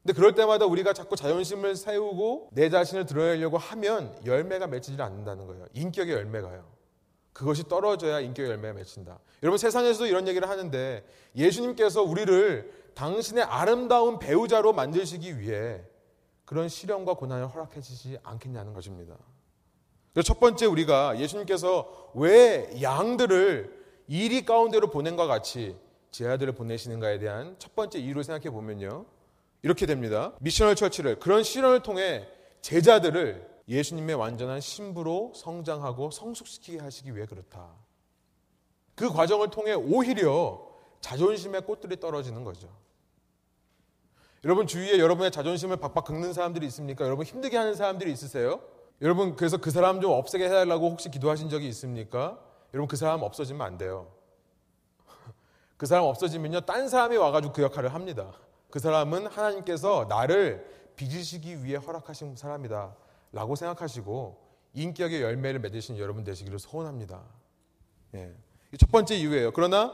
근데 0.02 0.12
그럴 0.12 0.34
때마다 0.34 0.66
우리가 0.66 0.92
자꾸 0.92 1.14
자존심을 1.14 1.76
세우고 1.76 2.48
내 2.54 2.68
자신을 2.68 3.06
드러내려고 3.06 3.56
하면 3.56 4.18
열매가 4.26 4.66
맺히지 4.66 5.00
않는다는 5.00 5.46
거예요. 5.46 5.66
인격의 5.74 6.12
열매가요. 6.12 6.64
그것이 7.32 7.68
떨어져야 7.68 8.18
인격의 8.18 8.50
열매가 8.50 8.74
맺힌다. 8.74 9.20
여러분 9.44 9.58
세상에서도 9.58 10.06
이런 10.06 10.26
얘기를 10.26 10.48
하는데 10.48 11.06
예수님께서 11.36 12.02
우리를 12.02 12.90
당신의 12.94 13.44
아름다운 13.44 14.18
배우자로 14.18 14.72
만드시기 14.72 15.38
위해 15.38 15.82
그런 16.46 16.68
시련과 16.68 17.14
고난을 17.14 17.46
허락해 17.46 17.80
주시지 17.80 18.18
않겠냐는 18.24 18.74
것입니다. 18.74 19.14
첫 20.24 20.40
번째 20.40 20.66
우리가 20.66 21.20
예수님께서 21.20 22.10
왜 22.16 22.68
양들을 22.82 23.79
이리 24.10 24.44
가운데로 24.44 24.90
보낸 24.90 25.14
것 25.14 25.28
같이 25.28 25.76
제 26.10 26.26
아들을 26.26 26.52
보내시는가에 26.56 27.20
대한 27.20 27.54
첫 27.60 27.76
번째 27.76 28.00
이유를 28.00 28.24
생각해 28.24 28.50
보면요. 28.50 29.06
이렇게 29.62 29.86
됩니다. 29.86 30.32
미셔널 30.40 30.74
처치를 30.74 31.20
그런 31.20 31.44
실현을 31.44 31.84
통해 31.84 32.26
제자들을 32.60 33.48
예수님의 33.68 34.16
완전한 34.16 34.60
신부로 34.60 35.32
성장하고 35.36 36.10
성숙시키게 36.10 36.80
하시기 36.80 37.14
위해 37.14 37.24
그렇다. 37.24 37.68
그 38.96 39.10
과정을 39.10 39.50
통해 39.50 39.74
오히려 39.74 40.66
자존심의 41.00 41.60
꽃들이 41.60 42.00
떨어지는 42.00 42.42
거죠. 42.42 42.68
여러분 44.42 44.66
주위에 44.66 44.98
여러분의 44.98 45.30
자존심을 45.30 45.76
박박 45.76 46.04
긁는 46.06 46.32
사람들이 46.32 46.66
있습니까? 46.66 47.04
여러분 47.04 47.24
힘들게 47.24 47.56
하는 47.56 47.76
사람들이 47.76 48.10
있으세요? 48.10 48.60
여러분 49.02 49.36
그래서 49.36 49.58
그 49.58 49.70
사람 49.70 50.00
좀 50.00 50.10
없애게 50.10 50.46
해달라고 50.46 50.90
혹시 50.90 51.12
기도하신 51.12 51.48
적이 51.48 51.68
있습니까? 51.68 52.49
여러분 52.72 52.88
그 52.88 52.96
사람 52.96 53.22
없어지면 53.22 53.66
안 53.66 53.78
돼요. 53.78 54.12
그 55.76 55.86
사람 55.86 56.04
없어지면요 56.04 56.62
딴 56.62 56.88
사람이 56.88 57.16
와가지고 57.16 57.52
그 57.52 57.62
역할을 57.62 57.94
합니다. 57.94 58.32
그 58.70 58.78
사람은 58.78 59.26
하나님께서 59.26 60.06
나를 60.08 60.66
빚으시기 60.96 61.64
위해 61.64 61.76
허락하신 61.76 62.36
사람이다. 62.36 62.94
라고 63.32 63.56
생각하시고 63.56 64.50
인격의 64.74 65.22
열매를 65.22 65.60
맺으신 65.60 65.98
여러분 65.98 66.24
되시기를 66.24 66.58
소원합니다. 66.58 67.22
예. 68.14 68.34
첫 68.78 68.90
번째 68.90 69.16
이유예요. 69.16 69.52
그러나 69.52 69.92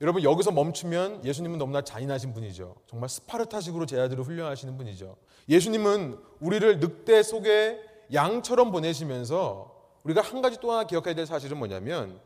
여러분 0.00 0.22
여기서 0.22 0.50
멈추면 0.50 1.24
예수님은 1.24 1.58
너무나 1.58 1.82
잔인하신 1.82 2.34
분이죠. 2.34 2.74
정말 2.86 3.08
스파르타식으로 3.08 3.86
제자들을 3.86 4.24
훈련하시는 4.24 4.76
분이죠. 4.76 5.16
예수님은 5.48 6.18
우리를 6.40 6.80
늑대 6.80 7.22
속에 7.22 7.80
양처럼 8.12 8.72
보내시면서 8.72 9.71
우리가 10.04 10.20
한 10.20 10.42
가지 10.42 10.58
또 10.60 10.72
하나 10.72 10.84
기억해야 10.84 11.14
될 11.14 11.26
사실은 11.26 11.58
뭐냐면 11.58 12.20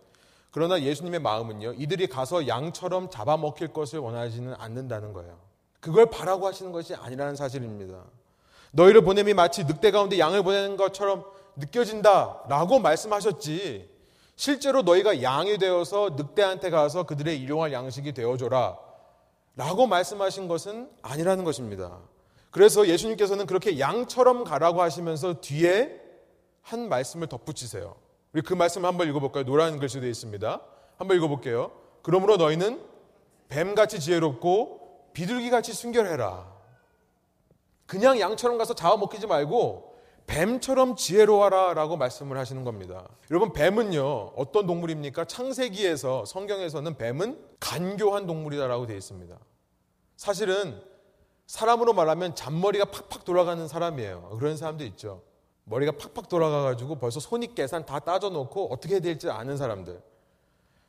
그러나 0.51 0.81
예수님의 0.81 1.21
마음은요. 1.21 1.75
이들이 1.75 2.07
가서 2.07 2.49
양처럼 2.49 3.11
잡아먹힐 3.11 3.75
것을 3.75 3.99
원하지는 3.99 4.55
않는다는 4.57 5.13
거예요. 5.13 5.39
그걸 5.81 6.07
바라고 6.07 6.47
하시는 6.47 6.73
것이 6.73 6.95
아니라는 6.95 7.37
사실입니다. 7.37 8.03
너희를 8.73 9.03
보냄이 9.03 9.35
마치 9.35 9.65
늑대 9.65 9.91
가운데 9.91 10.19
양을 10.19 10.43
보내는 10.43 10.77
것처럼 10.77 11.25
느껴진다 11.57 12.45
라고 12.49 12.79
말씀하셨지. 12.79 13.91
실제로 14.35 14.83
너희가 14.83 15.23
양이 15.23 15.59
되어서 15.59 16.11
늑대한테 16.17 16.71
가서 16.71 17.05
그들의 17.05 17.39
일용할 17.39 17.73
양식이 17.73 18.13
되어줘라. 18.13 18.79
라고 19.57 19.87
말씀하신 19.87 20.49
것은 20.49 20.91
아니라는 21.03 21.45
것입니다. 21.45 21.99
그래서 22.51 22.87
예수님께서는 22.87 23.47
그렇게 23.47 23.79
양처럼 23.79 24.45
가라고 24.45 24.83
하시면서 24.83 25.41
뒤에 25.41 26.06
한 26.67 26.89
말씀을 26.89 27.29
덧붙이세요. 27.29 27.95
우리 28.33 28.43
그 28.43 28.53
말씀을 28.53 28.89
한번 28.89 29.09
읽어볼까요? 29.09 29.45
노란 29.45 29.79
글씨도 29.79 30.05
있습니다. 30.09 30.61
한번 30.99 31.17
읽어볼게요. 31.17 31.71
그러므로 32.03 32.37
너희는 32.37 32.83
뱀같이 33.49 34.01
지혜롭고 34.01 35.11
비둘기같이 35.13 35.73
순결해라. 35.73 36.53
그냥 37.87 38.19
양처럼 38.19 38.59
가서 38.59 38.75
잡아먹히지 38.75 39.29
말고 39.29 39.95
뱀처럼 40.27 40.97
지혜로워라 40.97 41.75
라고 41.75 41.97
말씀을 41.97 42.37
하시는 42.37 42.65
겁니다. 42.65 43.09
여러분, 43.31 43.53
뱀은요, 43.53 44.33
어떤 44.35 44.67
동물입니까? 44.67 45.27
창세기에서, 45.27 46.25
성경에서는 46.25 46.97
뱀은 46.97 47.39
간교한 47.61 48.27
동물이다라고 48.27 48.87
되어 48.89 48.97
있습니다. 48.97 49.39
사실은 50.17 50.83
사람으로 51.47 51.93
말하면 51.93 52.35
잔머리가 52.35 52.87
팍팍 52.87 53.25
돌아가는 53.25 53.69
사람이에요. 53.69 54.37
그런 54.41 54.57
사람도 54.57 54.83
있죠. 54.87 55.23
머리가 55.67 55.93
팍팍 55.93 56.29
돌아가가지고 56.29 56.97
벌써 56.97 57.21
손익 57.21 57.55
계산 57.55 57.85
다 57.85 57.99
따져놓고 57.99 58.73
어떻게 58.73 59.01
될지 59.01 59.29
아는 59.29 59.57
사람들. 59.57 60.01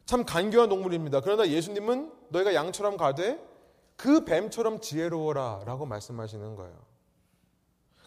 참 0.05 0.23
간교한 0.23 0.69
동물입니다. 0.69 1.21
그러나 1.21 1.47
예수님은 1.47 2.11
너희가 2.29 2.53
양처럼 2.53 2.95
가되 2.95 3.43
그 3.95 4.23
뱀처럼 4.23 4.79
지혜로워라 4.79 5.63
라고 5.65 5.85
말씀하시는 5.85 6.55
거예요. 6.55 6.75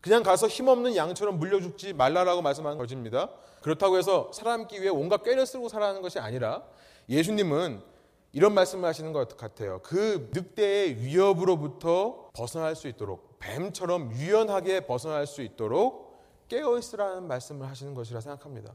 그냥 0.01 0.23
가서 0.23 0.47
힘없는 0.47 0.97
양처럼 0.97 1.39
물려 1.39 1.61
죽지 1.61 1.93
말라라고 1.93 2.41
말씀하는 2.41 2.79
것입니다. 2.79 3.29
그렇다고 3.63 3.99
해서 3.99 4.31
살아남기 4.33 4.81
위해 4.81 4.89
온갖 4.89 5.23
꾀를 5.25 5.45
쓰고 5.45 5.69
살아가는 5.69 6.01
것이 6.01 6.19
아니라 6.21 6.63
예수님은 7.09 7.83
이런 8.33 8.55
말씀을 8.55 8.89
하시는 8.89 9.13
것 9.13 9.37
같아요. 9.37 9.81
그 9.83 10.31
늑대의 10.33 11.03
위협으로부터 11.03 12.31
벗어날 12.33 12.77
수 12.77 12.87
있도록 12.87 13.41
뱀처럼 13.41 14.13
유연하게 14.13 14.87
벗어날 14.87 15.27
수 15.27 15.43
있도록 15.43 16.10
깨어 16.51 16.77
있으라는 16.79 17.27
말씀을 17.29 17.67
하시는 17.69 17.95
것이라 17.95 18.21
생각합니다. 18.21 18.75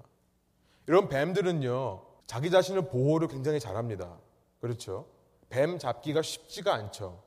이런 0.87 1.09
뱀들은요 1.09 2.01
자기 2.25 2.49
자신을 2.49 2.87
보호를 2.87 3.27
굉장히 3.27 3.59
잘합니다. 3.59 4.17
그렇죠? 4.59 5.05
뱀 5.49 5.77
잡기가 5.77 6.23
쉽지가 6.23 6.73
않죠. 6.73 7.21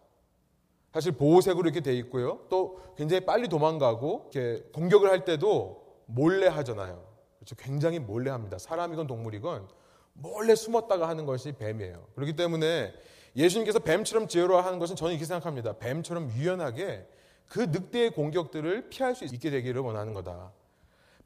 사실 0.92 1.12
보호색으로 1.12 1.68
이렇게 1.68 1.80
돼 1.80 1.94
있고요. 1.98 2.40
또 2.48 2.80
굉장히 2.96 3.24
빨리 3.24 3.48
도망가고 3.48 4.30
이렇게 4.32 4.64
공격을 4.72 5.08
할 5.10 5.24
때도 5.24 5.84
몰래 6.06 6.48
하잖아요. 6.48 7.04
그렇죠? 7.36 7.54
굉장히 7.56 7.98
몰래 7.98 8.30
합니다. 8.30 8.58
사람이건 8.58 9.06
동물이건 9.06 9.68
몰래 10.14 10.54
숨었다가 10.54 11.08
하는 11.08 11.26
것이 11.26 11.52
뱀이에요. 11.52 12.06
그렇기 12.14 12.34
때문에 12.34 12.92
예수님께서 13.36 13.78
뱀처럼 13.80 14.26
지혜로워 14.26 14.62
하는 14.62 14.78
것은 14.78 14.96
저는 14.96 15.12
이렇게 15.12 15.26
생각합니다. 15.26 15.74
뱀처럼 15.74 16.32
유연하게 16.32 17.06
그 17.48 17.60
늑대의 17.60 18.10
공격들을 18.10 18.90
피할 18.90 19.14
수 19.14 19.24
있게 19.24 19.50
되기를 19.50 19.80
원하는 19.80 20.14
거다. 20.14 20.52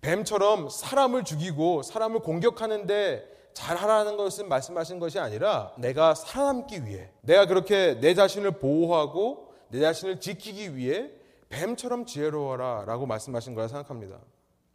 뱀처럼 0.00 0.68
사람을 0.68 1.24
죽이고 1.24 1.82
사람을 1.82 2.20
공격하는데 2.20 3.30
잘하라는 3.54 4.16
것은 4.16 4.48
말씀하신 4.48 4.98
것이 4.98 5.18
아니라 5.18 5.72
내가 5.76 6.14
살아남기 6.14 6.87
위해 6.87 7.11
내가 7.20 7.46
그렇게 7.46 8.00
내 8.00 8.14
자신을 8.14 8.52
보호하고 8.52 9.52
내 9.68 9.80
자신을 9.80 10.20
지키기 10.20 10.76
위해 10.76 11.11
뱀처럼 11.48 12.06
지혜로워라 12.06 12.85
라고 12.87 13.06
말씀하신 13.06 13.54
거라 13.54 13.68
생각합니다. 13.68 14.18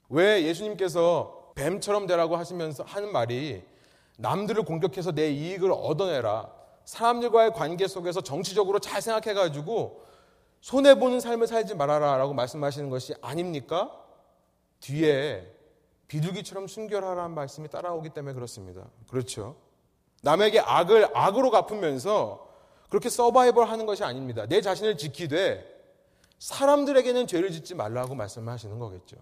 왜 0.10 0.43
예수님께서 0.43 1.51
뱀처럼 1.55 2.05
되라고 2.07 2.38
하시면서 2.38 2.83
하는 2.83 3.12
말이 3.12 3.63
남들을 4.17 4.63
공격해서 4.63 5.12
내 5.12 5.29
이익을 5.31 5.71
얻어내라. 5.71 6.51
사람들과의 6.86 7.53
관계 7.53 7.88
속에서 7.88 8.21
정치적으로 8.21 8.79
잘 8.79 9.01
생각해가지고 9.01 10.01
손해보는 10.67 11.21
삶을 11.21 11.47
살지 11.47 11.75
말아라 11.75 12.17
라고 12.17 12.34
말씀하시는 12.34 12.89
것이 12.89 13.13
아닙니까? 13.21 13.89
뒤에 14.82 15.49
비둘기처럼 16.10 16.67
순결하라는 16.67 17.34
말씀이 17.34 17.69
따라오기 17.69 18.10
때문에 18.10 18.34
그렇습니다. 18.34 18.89
그렇죠. 19.10 19.56
남에게 20.23 20.60
악을 20.60 21.12
악으로 21.15 21.51
갚으면서 21.51 22.53
그렇게 22.89 23.08
서바이벌 23.08 23.69
하는 23.69 23.86
것이 23.86 24.03
아닙니다. 24.03 24.45
내 24.45 24.60
자신을 24.60 24.97
지키되 24.97 25.65
사람들에게는 26.39 27.27
죄를 27.27 27.51
짓지 27.51 27.73
말라고 27.73 28.13
말씀하시는 28.15 28.77
거겠죠. 28.77 29.15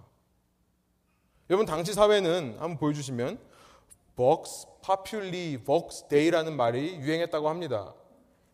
여러분 1.52 1.68
당시 1.68 1.94
사회는 1.94 2.54
한번 2.54 2.80
보여주시면 2.80 3.38
vox 4.16 4.66
populi 4.84 5.64
vox 5.64 6.08
dei라는 6.08 6.58
말이 6.58 6.96
유행했다고 6.96 7.50
합니다. 7.50 7.94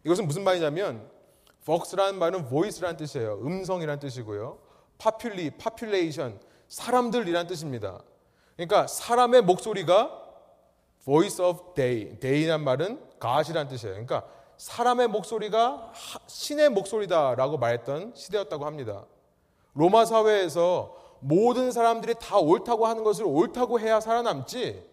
이것은 0.04 0.28
무슨 0.28 0.44
말이냐면 0.44 1.21
vox라는 1.66 2.18
말은 2.20 2.50
voice라는 2.50 2.98
뜻이에요. 2.98 3.40
음성이라는 3.44 4.00
뜻이고요. 4.00 4.58
populi, 4.98 5.52
population 5.52 6.40
사람들이란 6.68 7.48
뜻입니다. 7.48 8.02
그러니까 8.56 8.88
사람의 8.88 9.42
목소리가 9.44 10.20
voice 11.04 11.44
of 11.44 11.74
day, 11.76 12.20
day란 12.20 12.64
말은 12.64 13.00
God이란 13.20 13.68
뜻이에요. 13.68 13.94
그러니까 13.94 14.26
사람의 14.58 15.08
목소리가 15.08 15.92
신의 16.28 16.70
목소리다라고 16.70 17.58
말했던 17.58 18.14
시대였다고 18.16 18.66
합니다. 18.66 19.06
로마 19.74 20.06
사회에서 20.06 20.96
모든 21.20 21.72
사람들이 21.72 22.16
다 22.20 22.38
옳다고 22.38 22.86
하는 22.86 23.04
것을 23.04 23.26
옳다고 23.26 23.80
해야 23.80 24.00
살아남지 24.00 24.91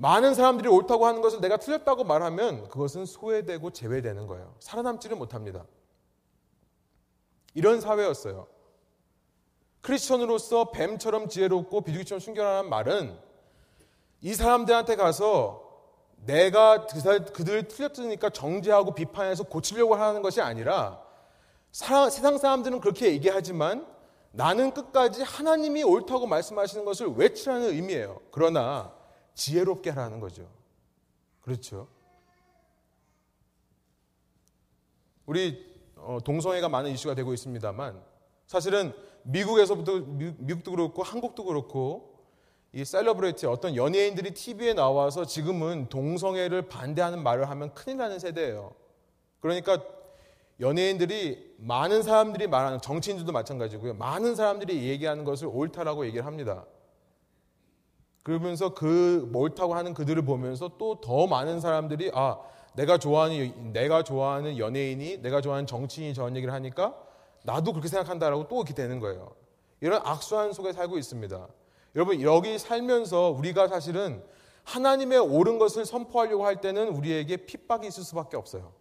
많은 0.00 0.32
사람들이 0.32 0.66
옳다고 0.66 1.04
하는 1.04 1.20
것을 1.20 1.42
내가 1.42 1.58
틀렸다고 1.58 2.04
말하면 2.04 2.68
그것은 2.68 3.04
소외되고 3.04 3.70
제외되는 3.70 4.26
거예요. 4.26 4.54
살아남지를 4.58 5.14
못합니다. 5.18 5.66
이런 7.52 7.82
사회였어요. 7.82 8.46
크리스천으로서 9.82 10.70
뱀처럼 10.70 11.28
지혜롭고 11.28 11.82
비둘기처럼 11.82 12.18
순결하는 12.18 12.70
말은 12.70 13.18
이 14.22 14.32
사람들한테 14.32 14.96
가서 14.96 15.68
내가 16.24 16.86
그들을 16.86 17.68
틀렸으니까 17.68 18.30
정죄하고 18.30 18.94
비판해서 18.94 19.42
고치려고 19.42 19.96
하는 19.96 20.22
것이 20.22 20.40
아니라 20.40 21.02
세상 21.72 22.38
사람들은 22.38 22.80
그렇게 22.80 23.08
얘기하지만 23.08 23.86
나는 24.32 24.72
끝까지 24.72 25.22
하나님이 25.22 25.82
옳다고 25.82 26.26
말씀하시는 26.26 26.86
것을 26.86 27.08
외치라는 27.16 27.68
의미예요. 27.68 28.20
그러나 28.30 28.98
지혜롭게 29.40 29.88
하라는 29.90 30.20
거죠. 30.20 30.46
그렇죠. 31.40 31.88
우리 35.24 35.66
어, 35.96 36.18
동성애가 36.22 36.68
많은 36.68 36.90
이슈가 36.90 37.14
되고 37.14 37.32
있습니다만 37.32 38.02
사실은 38.46 38.92
미국에서부터 39.22 40.00
미국도 40.00 40.70
그렇고 40.72 41.02
한국도 41.02 41.44
그렇고 41.44 42.18
이 42.72 42.84
셀러브레이트 42.84 43.46
어떤 43.46 43.76
연예인들이 43.76 44.34
TV에 44.34 44.74
나와서 44.74 45.24
지금은 45.24 45.88
동성애를 45.88 46.68
반대하는 46.68 47.22
말을 47.22 47.48
하면 47.48 47.72
큰일 47.72 47.96
나는 47.96 48.18
세대예요. 48.18 48.74
그러니까 49.40 49.82
연예인들이 50.60 51.56
많은 51.58 52.02
사람들이 52.02 52.46
말하는 52.46 52.80
정치인들도 52.80 53.32
마찬가지고요. 53.32 53.94
많은 53.94 54.34
사람들이 54.34 54.86
얘기하는 54.88 55.24
것을 55.24 55.48
옳다라고 55.50 56.04
얘기를 56.04 56.26
합니다. 56.26 56.66
그러면서 58.30 58.74
그 58.74 59.28
옳다고 59.34 59.74
하는 59.74 59.92
그들을 59.92 60.24
보면서 60.24 60.70
또 60.78 61.00
더 61.00 61.26
많은 61.26 61.60
사람들이 61.60 62.12
아 62.14 62.38
내가 62.74 62.96
좋아하는 62.96 63.72
내가 63.72 64.04
좋아하는 64.04 64.56
연예인이 64.56 65.18
내가 65.18 65.40
좋아하는 65.40 65.66
정치인이 65.66 66.14
저런 66.14 66.36
얘기를 66.36 66.54
하니까 66.54 66.94
나도 67.42 67.72
그렇게 67.72 67.88
생각한다라고 67.88 68.46
또 68.46 68.56
이렇게 68.58 68.72
되는 68.72 69.00
거예요. 69.00 69.34
이런 69.80 70.00
악수한 70.04 70.52
속에 70.52 70.72
살고 70.72 70.96
있습니다. 70.98 71.48
여러분 71.96 72.22
여기 72.22 72.56
살면서 72.56 73.30
우리가 73.30 73.66
사실은 73.66 74.22
하나님의 74.62 75.18
옳은 75.18 75.58
것을 75.58 75.84
선포하려고 75.84 76.46
할 76.46 76.60
때는 76.60 76.90
우리에게 76.90 77.38
핍박이 77.38 77.88
있을 77.88 78.04
수밖에 78.04 78.36
없어요. 78.36 78.72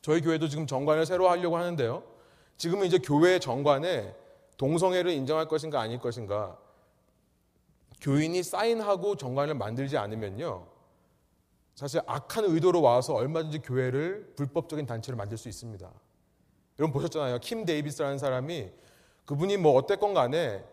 저희 0.00 0.22
교회도 0.22 0.48
지금 0.48 0.66
정관을 0.66 1.04
새로 1.04 1.28
하려고 1.28 1.58
하는데요. 1.58 2.02
지금은 2.56 2.86
이제 2.86 2.98
교회 2.98 3.38
정관에 3.38 4.14
동성애를 4.56 5.10
인정할 5.10 5.46
것인가 5.46 5.80
아닐 5.80 5.98
것인가 5.98 6.56
교인이 8.00 8.42
사인하고 8.42 9.16
정관을 9.16 9.54
만들지 9.54 9.96
않으면요. 9.96 10.66
사실 11.74 12.00
악한 12.06 12.44
의도로 12.44 12.82
와서 12.82 13.14
얼마든지 13.14 13.60
교회를 13.60 14.34
불법적인 14.36 14.86
단체로 14.86 15.16
만들 15.16 15.38
수 15.38 15.48
있습니다. 15.48 15.90
여러분 16.78 16.92
보셨잖아요. 16.92 17.38
킴 17.38 17.64
데이비스라는 17.64 18.18
사람이 18.18 18.70
그분이 19.24 19.58
뭐 19.58 19.74
어땠건 19.74 20.14
간에 20.14 20.64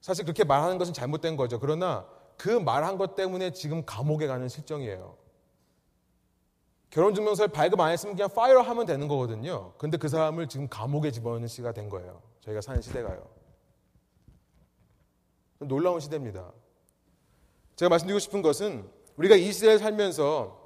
사실 0.00 0.24
그렇게 0.24 0.44
말하는 0.44 0.78
것은 0.78 0.92
잘못된 0.92 1.36
거죠. 1.36 1.58
그러나 1.58 2.06
그 2.36 2.50
말한 2.50 2.98
것 2.98 3.14
때문에 3.14 3.52
지금 3.52 3.84
감옥에 3.84 4.26
가는 4.26 4.48
실정이에요. 4.48 5.16
결혼증명서를 6.90 7.52
발급 7.52 7.80
안 7.80 7.90
했으면 7.90 8.14
그냥 8.14 8.30
fire 8.32 8.60
하면 8.60 8.86
되는 8.86 9.08
거거든요. 9.08 9.72
근데 9.78 9.96
그 9.96 10.08
사람을 10.08 10.48
지금 10.48 10.68
감옥에 10.68 11.10
집어넣는 11.10 11.48
시대가 11.48 11.72
된 11.72 11.88
거예요. 11.88 12.22
저희가 12.40 12.60
사는 12.60 12.80
시대가요. 12.80 13.35
놀라운 15.58 16.00
시대입니다. 16.00 16.52
제가 17.76 17.88
말씀드리고 17.90 18.18
싶은 18.18 18.42
것은 18.42 18.88
우리가 19.16 19.36
이 19.36 19.52
시대에 19.52 19.78
살면서 19.78 20.64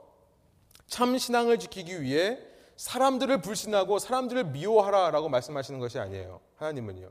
참 0.87 1.16
신앙을 1.18 1.59
지키기 1.59 2.03
위해 2.03 2.38
사람들을 2.76 3.42
불신하고 3.42 3.98
사람들을 3.98 4.44
미워하라 4.46 5.11
라고 5.11 5.29
말씀하시는 5.29 5.79
것이 5.81 5.98
아니에요. 5.98 6.40
하나님은요. 6.57 7.11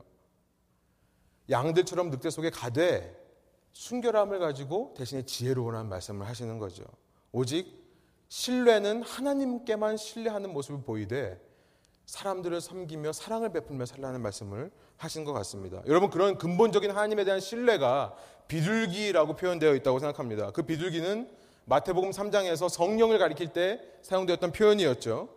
양들처럼 1.50 2.10
늑대 2.10 2.30
속에 2.30 2.50
가되 2.50 3.16
순결함을 3.72 4.40
가지고 4.40 4.94
대신에 4.98 5.24
지혜로운 5.24 5.88
말씀을 5.88 6.28
하시는 6.28 6.60
거죠. 6.60 6.84
오직 7.32 7.80
신뢰는 8.28 9.04
하나님께만 9.04 9.98
신뢰하는 9.98 10.54
모습을 10.54 10.84
보이되 10.84 11.40
사람들을 12.10 12.60
섬기며 12.60 13.14
사랑을 13.14 13.52
베풀며 13.52 13.86
살라는 13.86 14.22
말씀을 14.22 14.72
하신 14.98 15.26
것 15.26 15.34
같습니다. 15.34 15.84
여러분 15.86 16.10
그런 16.10 16.40
근본적인 16.40 16.90
하나님에 16.90 17.24
대한 17.24 17.40
신뢰가 17.40 18.16
비둘기라고 18.48 19.36
표현되어 19.36 19.76
있다고 19.76 20.00
생각합니다. 20.00 20.50
그 20.50 20.64
비둘기는 20.64 21.30
마태복음 21.66 22.10
3장에서 22.10 22.68
성령을 22.68 23.20
가리킬 23.20 23.50
때 23.54 23.80
사용되었던 24.02 24.52
표현이었죠. 24.52 25.30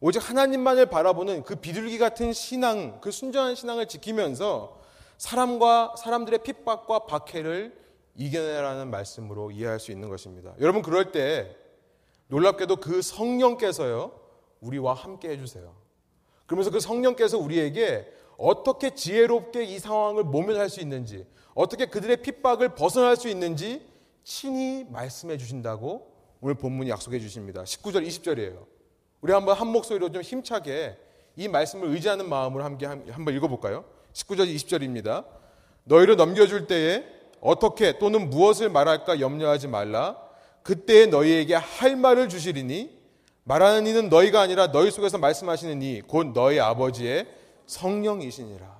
오직 0.00 0.28
하나님만을 0.28 0.86
바라보는 0.86 1.44
그 1.44 1.54
비둘기 1.54 1.98
같은 1.98 2.32
신앙, 2.32 3.00
그 3.00 3.12
순전한 3.12 3.54
신앙을 3.54 3.86
지키면서 3.86 4.80
사람과 5.18 5.94
사람들의 5.96 6.40
핍박과 6.42 7.06
박해를 7.06 7.78
이겨내라는 8.16 8.90
말씀으로 8.90 9.52
이해할 9.52 9.78
수 9.78 9.92
있는 9.92 10.08
것입니다. 10.08 10.52
여러분 10.58 10.82
그럴 10.82 11.12
때 11.12 11.56
놀랍게도 12.26 12.76
그 12.76 13.02
성령께서요 13.02 14.18
우리와 14.60 14.94
함께 14.94 15.28
해주세요. 15.28 15.87
그러면서 16.48 16.70
그 16.70 16.80
성령께서 16.80 17.38
우리에게 17.38 18.10
어떻게 18.38 18.94
지혜롭게 18.94 19.64
이 19.64 19.78
상황을 19.78 20.24
모면할 20.24 20.70
수 20.70 20.80
있는지, 20.80 21.26
어떻게 21.54 21.86
그들의 21.86 22.22
핍박을 22.22 22.70
벗어날 22.74 23.16
수 23.16 23.28
있는지 23.28 23.86
친히 24.24 24.86
말씀해 24.88 25.36
주신다고 25.36 26.10
오늘 26.40 26.54
본문이 26.54 26.88
약속해 26.88 27.20
주십니다. 27.20 27.64
19절, 27.64 28.06
20절이에요. 28.06 28.64
우리 29.20 29.32
한번 29.32 29.56
한 29.56 29.68
목소리로 29.68 30.10
좀 30.10 30.22
힘차게 30.22 30.96
이 31.36 31.48
말씀을 31.48 31.88
의지하는 31.88 32.28
마음으로 32.28 32.64
함께 32.64 32.86
한번 32.86 33.34
읽어볼까요? 33.34 33.84
19절, 34.14 34.52
20절입니다. 34.54 35.26
너희를 35.84 36.16
넘겨줄 36.16 36.66
때에 36.66 37.04
어떻게 37.40 37.98
또는 37.98 38.30
무엇을 38.30 38.70
말할까 38.70 39.20
염려하지 39.20 39.68
말라. 39.68 40.16
그때 40.62 41.06
너희에게 41.06 41.54
할 41.54 41.96
말을 41.96 42.28
주시리니 42.30 42.97
말하는 43.48 43.86
이는 43.86 44.10
너희가 44.10 44.40
아니라 44.42 44.70
너희 44.72 44.90
속에서 44.90 45.16
말씀하시는 45.16 45.80
이 45.80 46.02
곧 46.06 46.32
너희 46.34 46.60
아버지의 46.60 47.26
성령이시니라. 47.66 48.76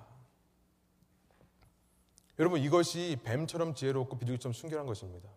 여러분 2.39 2.61
이것이 2.61 3.17
뱀처럼 3.25 3.75
지혜롭고 3.75 4.19
비둘기처럼 4.19 4.53
순결한 4.53 4.87
것입니다. 4.87 5.29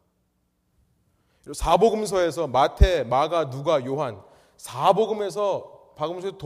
사복음서에서 1.53 2.47
마태, 2.47 3.05
마가, 3.05 3.49
누가, 3.49 3.83
요한 3.85 4.21
사복음에서 4.57 5.93
박음서 5.95 6.37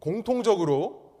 공통적으로 0.00 1.12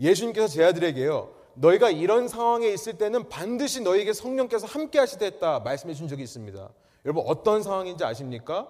예수님께서 0.00 0.48
제 0.48 0.64
아들에게요. 0.64 1.34
너희가 1.54 1.90
이런 1.90 2.28
상황에 2.28 2.66
있을 2.68 2.96
때는 2.98 3.28
반드시 3.28 3.82
너희에게 3.82 4.14
성령께서 4.14 4.66
함께 4.66 4.98
하시겠다 4.98 5.60
말씀해 5.60 5.92
준 5.94 6.08
적이 6.08 6.22
있습니다. 6.22 6.68
여러분 7.04 7.24
어떤 7.26 7.62
상황인지 7.62 8.04
아십니까? 8.04 8.68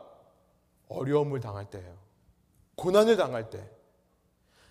어려움을 0.88 1.40
당할 1.40 1.68
때예요. 1.70 1.96
고난을 2.76 3.16
당할 3.16 3.50
때. 3.50 3.68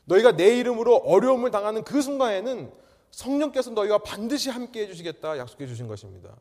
너희가 0.05 0.35
내 0.35 0.57
이름으로 0.57 0.97
어려움을 0.97 1.51
당하는 1.51 1.83
그 1.83 2.01
순간에는 2.01 2.71
성령께서 3.11 3.71
너희와 3.71 3.99
반드시 3.99 4.49
함께 4.49 4.81
해주시겠다 4.81 5.37
약속해 5.37 5.65
주신 5.67 5.87
것입니다. 5.87 6.35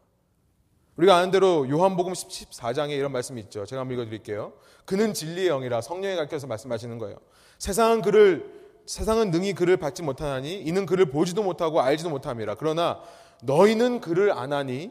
우리가 0.97 1.17
아는 1.17 1.31
대로 1.31 1.69
요한복음 1.69 2.13
14장에 2.13 2.91
이런 2.91 3.11
말씀이 3.11 3.41
있죠. 3.43 3.65
제가 3.65 3.81
한번 3.81 3.97
읽어드릴게요. 3.97 4.53
그는 4.85 5.15
진리의 5.15 5.49
영이라 5.49 5.81
성령에 5.81 6.15
가르쳐서 6.17 6.47
말씀하시는 6.47 6.99
거예요. 6.99 7.17
세상은 7.59 8.03
그를 8.03 8.65
세상은 8.87 9.31
능히 9.31 9.55
그를 9.55 9.77
받지 9.77 10.03
못하나니 10.03 10.61
이는 10.61 10.85
그를 10.85 11.07
보지도 11.07 11.43
못하고 11.43 11.81
알지도 11.81 12.11
못함이라. 12.11 12.57
그러나 12.57 13.01
너희는 13.43 14.01
그를 14.01 14.31
아나니 14.33 14.91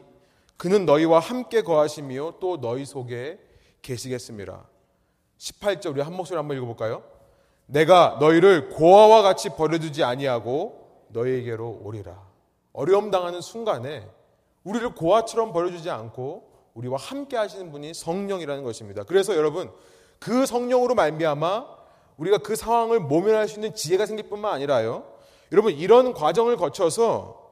그는 0.56 0.84
너희와 0.84 1.20
함께 1.20 1.62
거하시며 1.62 2.34
또 2.40 2.60
너희 2.60 2.84
속에 2.84 3.38
계시겠습니다. 3.82 4.66
18절 5.38 5.92
우리 5.92 6.00
한 6.00 6.14
목소리 6.14 6.36
한번 6.36 6.56
읽어볼까요? 6.56 7.02
내가 7.66 8.18
너희를 8.20 8.70
고아와 8.70 9.22
같이 9.22 9.50
버려두지 9.50 10.04
아니하고 10.04 11.06
너희에게로 11.08 11.80
오리라. 11.82 12.22
어려움 12.72 13.10
당하는 13.10 13.40
순간에 13.40 14.06
우리를 14.64 14.94
고아처럼 14.94 15.52
버려주지 15.52 15.90
않고 15.90 16.52
우리와 16.74 16.98
함께 16.98 17.36
하시는 17.36 17.70
분이 17.70 17.94
성령이라는 17.94 18.64
것입니다. 18.64 19.04
그래서 19.04 19.36
여러분 19.36 19.70
그 20.18 20.46
성령으로 20.46 20.94
말미암아 20.94 21.66
우리가 22.16 22.38
그 22.38 22.56
상황을 22.56 23.00
모면할 23.00 23.48
수 23.48 23.56
있는 23.56 23.74
지혜가 23.74 24.06
생길 24.06 24.28
뿐만 24.28 24.52
아니라요. 24.52 25.04
여러분 25.52 25.72
이런 25.72 26.14
과정을 26.14 26.56
거쳐서 26.56 27.42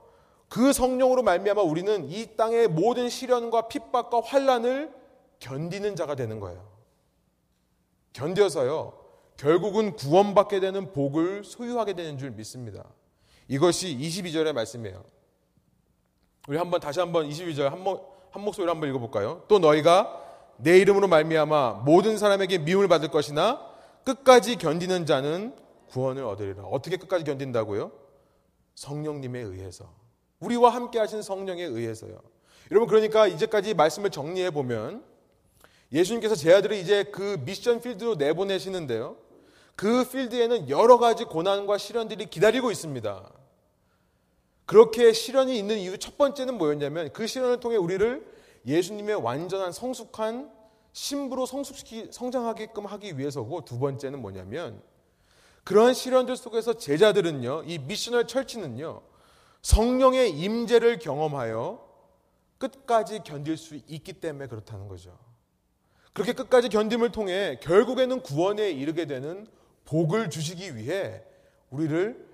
그 0.49 0.73
성령으로 0.73 1.23
말미암아 1.23 1.63
우리는 1.63 2.11
이 2.11 2.37
땅의 2.37 2.69
모든 2.69 3.09
시련과 3.09 3.69
핍박과 3.69 4.23
환란을 4.25 4.93
견디는 5.39 5.97
자가 5.97 6.15
되는 6.15 6.41
거예요. 6.41 6.72
견뎌서요. 8.13 8.93
결국은 9.37 9.97
구원받게 9.97 10.61
되는 10.61 10.93
복을 10.93 11.45
소유하게 11.45 11.95
되는 11.95 12.19
줄 12.19 12.31
믿습니다. 12.31 12.85
이것이 13.49 13.97
22절의 13.99 14.53
말씀이에요. 14.53 15.03
우리 16.49 16.59
한번 16.59 16.81
다시 16.81 17.01
한번 17.01 17.29
22절 17.29 17.69
한, 17.69 18.43
목소리로 18.43 18.71
한번 18.71 18.89
읽어볼까요? 18.91 19.45
또 19.49 19.59
너희가 19.59 20.21
내 20.57 20.79
이름으로 20.79 21.09
말미암아 21.09 21.83
모든 21.85 22.19
사람에게 22.19 22.59
미움을 22.59 22.89
받을 22.89 23.09
것이나 23.09 23.61
끝까지 24.05 24.57
견디는 24.57 25.07
자는 25.07 25.57
구원을 25.91 26.25
얻으리라. 26.25 26.65
어떻게 26.65 26.97
끝까지 26.97 27.25
견딘다고요? 27.25 27.93
성령님에 28.75 29.41
의해서. 29.41 29.93
우리와 30.41 30.71
함께 30.71 30.99
하신 30.99 31.23
성령에 31.23 31.63
의해서요. 31.63 32.19
여러분 32.71 32.89
그러니까 32.89 33.27
이제까지 33.27 33.75
말씀을 33.75 34.11
정리해 34.11 34.51
보면 34.51 35.05
예수님께서 35.93 36.35
제 36.35 36.53
아들을 36.53 36.77
이제 36.77 37.05
그 37.05 37.39
미션 37.45 37.81
필드로 37.81 38.15
내보내시는데요. 38.17 39.17
그 39.77 40.09
필드에는 40.09 40.69
여러 40.69 40.99
가지 40.99 41.25
고난과 41.25 41.79
시련들이 41.79 42.27
기다리고 42.27 42.71
있습니다. 42.71 43.31
그렇게 44.65 45.13
시련이 45.13 45.59
있는 45.59 45.79
이유 45.79 45.99
첫 45.99 46.17
번째는 46.17 46.57
뭐였냐면 46.57 47.13
그 47.13 47.27
시련을 47.27 47.61
통해 47.61 47.77
우리를 47.77 48.27
예수님의 48.67 49.17
완전한 49.17 49.73
성숙한 49.73 50.51
신부로 50.93 51.47
성숙시키 51.47 52.09
성장하게끔 52.11 52.87
하기 52.87 53.19
위해서고 53.19 53.65
두 53.65 53.79
번째는 53.79 54.21
뭐냐면 54.21 54.81
그러한 55.65 55.95
시련들 55.95 56.37
속에서 56.37 56.75
제자들은요 56.75 57.65
이 57.67 57.79
미셔널 57.79 58.27
철치는요 58.27 59.03
성령의 59.63 60.31
임재를 60.31 60.99
경험하여 60.99 61.89
끝까지 62.59 63.21
견딜 63.25 63.57
수 63.57 63.75
있기 63.75 64.13
때문에 64.15 64.47
그렇다는 64.47 64.89
거죠. 64.89 65.19
그렇게 66.13 66.33
끝까지 66.33 66.69
견딤을 66.69 67.11
통해 67.11 67.59
결국에는 67.63 68.21
구원에 68.23 68.71
이르게 68.71 69.07
되는 69.07 69.47
복을 69.85 70.31
주시기 70.31 70.77
위해 70.77 71.23
우리를 71.71 72.33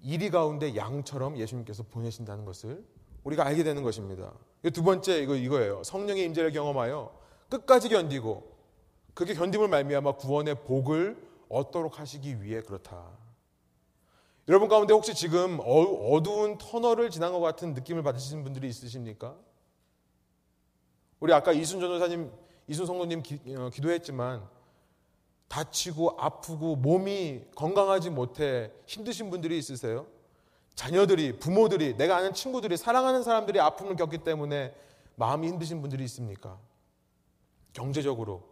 이리 0.00 0.30
가운데 0.30 0.74
양처럼 0.76 1.36
예수님께서 1.36 1.82
보내신다는 1.82 2.44
것을 2.44 2.84
우리가 3.24 3.44
알게 3.44 3.64
되는 3.64 3.82
것입니다. 3.82 4.32
두 4.72 4.82
번째 4.82 5.18
이거 5.22 5.34
이거예요. 5.34 5.82
성령의 5.84 6.24
임재를 6.24 6.52
경험하여 6.52 7.18
끝까지 7.50 7.88
견디고 7.88 8.56
그렇게 9.14 9.34
견딤을 9.34 9.68
말미암아 9.68 10.12
구원의 10.16 10.64
복을 10.64 11.16
얻도록 11.48 11.98
하시기 11.98 12.42
위해 12.42 12.62
그렇다. 12.62 13.18
여러분 14.48 14.68
가운데 14.68 14.94
혹시 14.94 15.14
지금 15.14 15.60
어, 15.60 15.82
어두운 16.12 16.56
터널을 16.56 17.10
지난 17.10 17.32
것 17.32 17.40
같은 17.40 17.74
느낌을 17.74 18.02
받으시는 18.02 18.44
분들이 18.44 18.68
있으십니까? 18.68 19.36
우리 21.20 21.32
아까 21.32 21.52
이순 21.52 21.80
전도사님, 21.80 22.30
이순 22.68 22.86
성도님 22.86 23.22
기, 23.22 23.40
어, 23.56 23.70
기도했지만 23.70 24.46
다치고 25.48 26.16
아프고 26.18 26.76
몸이 26.76 27.46
건강하지 27.56 28.10
못해 28.10 28.70
힘드신 28.86 29.30
분들이 29.30 29.58
있으세요? 29.58 30.06
자녀들이, 30.74 31.38
부모들이, 31.38 31.96
내가 31.96 32.18
아는 32.18 32.32
친구들이, 32.34 32.76
사랑하는 32.76 33.24
사람들이 33.24 33.58
아픔을 33.58 33.96
겪기 33.96 34.18
때문에 34.18 34.74
마음이 35.16 35.48
힘드신 35.48 35.80
분들이 35.80 36.04
있습니까? 36.04 36.58
경제적으로. 37.72 38.48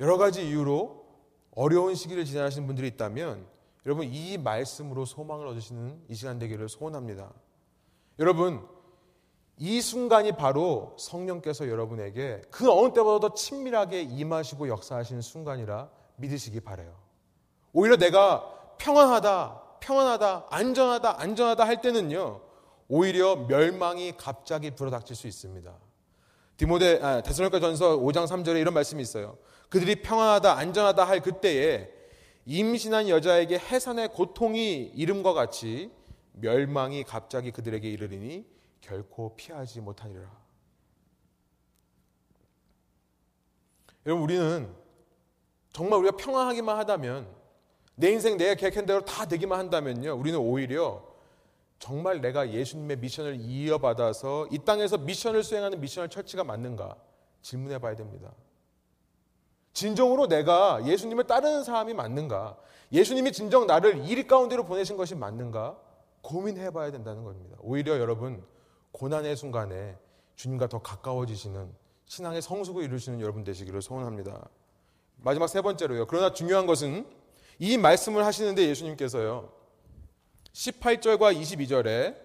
여러 0.00 0.18
가지 0.18 0.48
이유로 0.48 1.06
어려운 1.52 1.94
시기를 1.94 2.24
지나시는 2.24 2.66
분들이 2.66 2.88
있다면 2.88 3.46
여러분 3.86 4.06
이 4.12 4.36
말씀으로 4.36 5.04
소망을 5.04 5.46
얻으시는 5.46 6.04
이 6.08 6.14
시간 6.14 6.38
되기를 6.38 6.68
소원합니다. 6.68 7.32
여러분 8.18 8.66
이 9.58 9.80
순간이 9.80 10.32
바로 10.32 10.94
성령께서 10.98 11.68
여러분에게 11.68 12.42
그 12.50 12.70
어느 12.70 12.92
때보다 12.92 13.28
더 13.28 13.34
친밀하게 13.34 14.02
임하시고 14.02 14.68
역사하시는 14.68 15.22
순간이라 15.22 15.88
믿으시기 16.16 16.60
바래요. 16.60 16.94
오히려 17.72 17.96
내가 17.96 18.52
평안하다, 18.78 19.62
평안하다, 19.80 20.46
안전하다, 20.50 21.20
안전하다 21.20 21.66
할 21.66 21.80
때는요. 21.80 22.42
오히려 22.88 23.36
멸망이 23.36 24.12
갑자기 24.16 24.70
불어닥칠 24.70 25.16
수 25.16 25.26
있습니다. 25.26 25.72
디모데 26.58 27.00
아, 27.02 27.20
데살로니가 27.22 27.60
전서 27.60 27.96
5장 27.98 28.26
3절에 28.26 28.60
이런 28.60 28.74
말씀이 28.74 29.02
있어요. 29.02 29.38
그들이 29.68 30.02
평안하다, 30.02 30.56
안전하다 30.56 31.04
할 31.04 31.20
그때에 31.20 31.90
임신한 32.44 33.08
여자에게 33.08 33.58
해산의 33.58 34.08
고통이 34.12 34.92
이름과 34.94 35.32
같이 35.32 35.90
멸망이 36.32 37.02
갑자기 37.04 37.50
그들에게 37.50 37.88
이르리니 37.88 38.55
결코 38.86 39.34
피하지 39.34 39.80
못하리라. 39.80 40.30
여러분 44.06 44.22
우리는 44.22 44.72
정말 45.72 45.98
우리가 45.98 46.16
평안하기만 46.16 46.78
하다면 46.78 47.26
내 47.96 48.12
인생 48.12 48.36
내가 48.36 48.54
계획한 48.54 48.86
대로 48.86 49.04
다 49.04 49.26
되기만 49.26 49.58
한다면요. 49.58 50.14
우리는 50.14 50.38
오히려 50.38 51.04
정말 51.80 52.20
내가 52.20 52.50
예수님의 52.50 52.98
미션을 52.98 53.40
이어받아서 53.40 54.46
이 54.52 54.58
땅에서 54.58 54.98
미션을 54.98 55.42
수행하는 55.42 55.80
미션을 55.80 56.08
철치가 56.08 56.44
맞는가 56.44 56.96
질문해 57.42 57.80
봐야 57.80 57.96
됩니다. 57.96 58.32
진정으로 59.72 60.28
내가 60.28 60.86
예수님을 60.86 61.24
따르는 61.24 61.64
사람이 61.64 61.92
맞는가? 61.92 62.56
예수님이 62.92 63.32
진정 63.32 63.66
나를 63.66 64.08
일 64.08 64.26
가운데로 64.26 64.64
보내신 64.64 64.96
것이 64.96 65.16
맞는가? 65.16 65.76
고민해 66.22 66.70
봐야 66.70 66.90
된다는 66.92 67.24
겁니다. 67.24 67.56
오히려 67.60 67.98
여러분 67.98 68.42
고난의 68.96 69.36
순간에 69.36 69.94
주님과 70.36 70.68
더 70.68 70.78
가까워지시는 70.78 71.70
신앙의 72.06 72.40
성숙을 72.40 72.82
이루시는 72.82 73.20
여러분 73.20 73.44
되시기를 73.44 73.82
소원합니다. 73.82 74.48
마지막 75.16 75.48
세 75.48 75.60
번째로요. 75.60 76.06
그러나 76.06 76.32
중요한 76.32 76.64
것은 76.64 77.06
이 77.58 77.76
말씀을 77.76 78.24
하시는데 78.24 78.66
예수님께서요. 78.68 79.52
18절과 80.50 81.38
22절에 81.38 82.16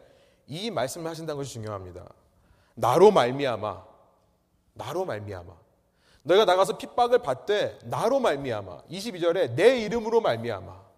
이 0.47 0.71
말씀을 0.71 1.12
하신다는 1.12 1.38
것이 1.38 1.51
중요합니다. 1.51 2.07
나로 2.75 3.12
말미암아 3.12 3.86
나로 4.73 5.03
말미암아 5.03 5.53
너희가 6.23 6.45
나가서 6.45 6.77
핍박을 6.77 7.19
받되 7.19 7.79
나로 7.84 8.21
말미암아 8.21 8.84
22절에 8.84 9.55
내 9.55 9.81
이름으로 9.81 10.21
말미암아 10.21 10.90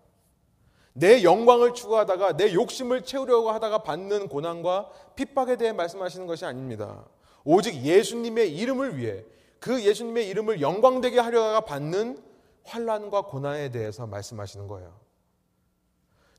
내 0.94 1.24
영광을 1.24 1.74
추구하다가 1.74 2.38
내 2.38 2.54
욕심을 2.54 3.04
채우려고 3.04 3.52
하다가 3.52 3.80
받는 3.80 4.30
고난과 4.30 4.90
핍박에 5.16 5.58
대해 5.58 5.74
말씀하시는 5.74 6.28
것이 6.28 6.46
아닙니다. 6.46 7.06
오직 7.44 7.84
예수님의 7.84 8.56
이름을 8.56 8.98
위해 8.98 9.26
그 9.60 9.84
예수님의 9.84 10.28
이름을 10.30 10.62
영광되게 10.62 11.20
하려다가 11.20 11.62
받는 11.62 12.22
환란과 12.64 13.24
고난에 13.24 13.72
대해서 13.72 14.06
말씀하시는 14.06 14.68
거예요. 14.68 14.94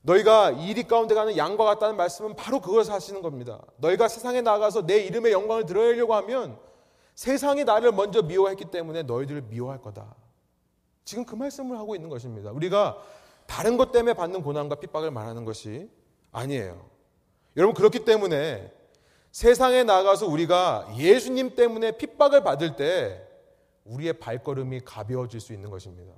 너희가 0.03 0.51
이리 0.51 0.83
가운데 0.83 1.15
가는 1.15 1.35
양과 1.35 1.63
같다는 1.65 1.97
말씀은 1.97 2.35
바로 2.35 2.61
그것을 2.61 2.93
하시는 2.93 3.21
겁니다. 3.21 3.61
너희가 3.77 4.07
세상에 4.07 4.41
나가서 4.41 4.85
내 4.85 4.99
이름의 4.99 5.31
영광을 5.31 5.65
드러내려고 5.65 6.13
하면 6.15 6.57
세상이 7.15 7.63
나를 7.63 7.91
먼저 7.91 8.21
미워했기 8.21 8.65
때문에 8.65 9.03
너희들을 9.03 9.43
미워할 9.43 9.81
거다. 9.81 10.15
지금 11.03 11.25
그 11.25 11.35
말씀을 11.35 11.77
하고 11.77 11.95
있는 11.95 12.09
것입니다. 12.09 12.51
우리가 12.51 12.97
다른 13.47 13.77
것 13.77 13.91
때문에 13.91 14.13
받는 14.13 14.41
고난과 14.41 14.75
핍박을 14.75 15.11
말하는 15.11 15.45
것이 15.45 15.89
아니에요. 16.31 16.89
여러분 17.57 17.73
그렇기 17.73 18.05
때문에 18.05 18.71
세상에 19.31 19.83
나가서 19.83 20.27
우리가 20.27 20.87
예수님 20.97 21.55
때문에 21.55 21.97
핍박을 21.97 22.43
받을 22.43 22.75
때 22.75 23.21
우리의 23.85 24.13
발걸음이 24.13 24.81
가벼워질 24.81 25.39
수 25.39 25.53
있는 25.53 25.69
것입니다. 25.69 26.13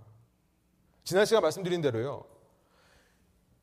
지난 1.03 1.25
시간 1.25 1.41
말씀드린 1.41 1.81
대로요. 1.81 2.25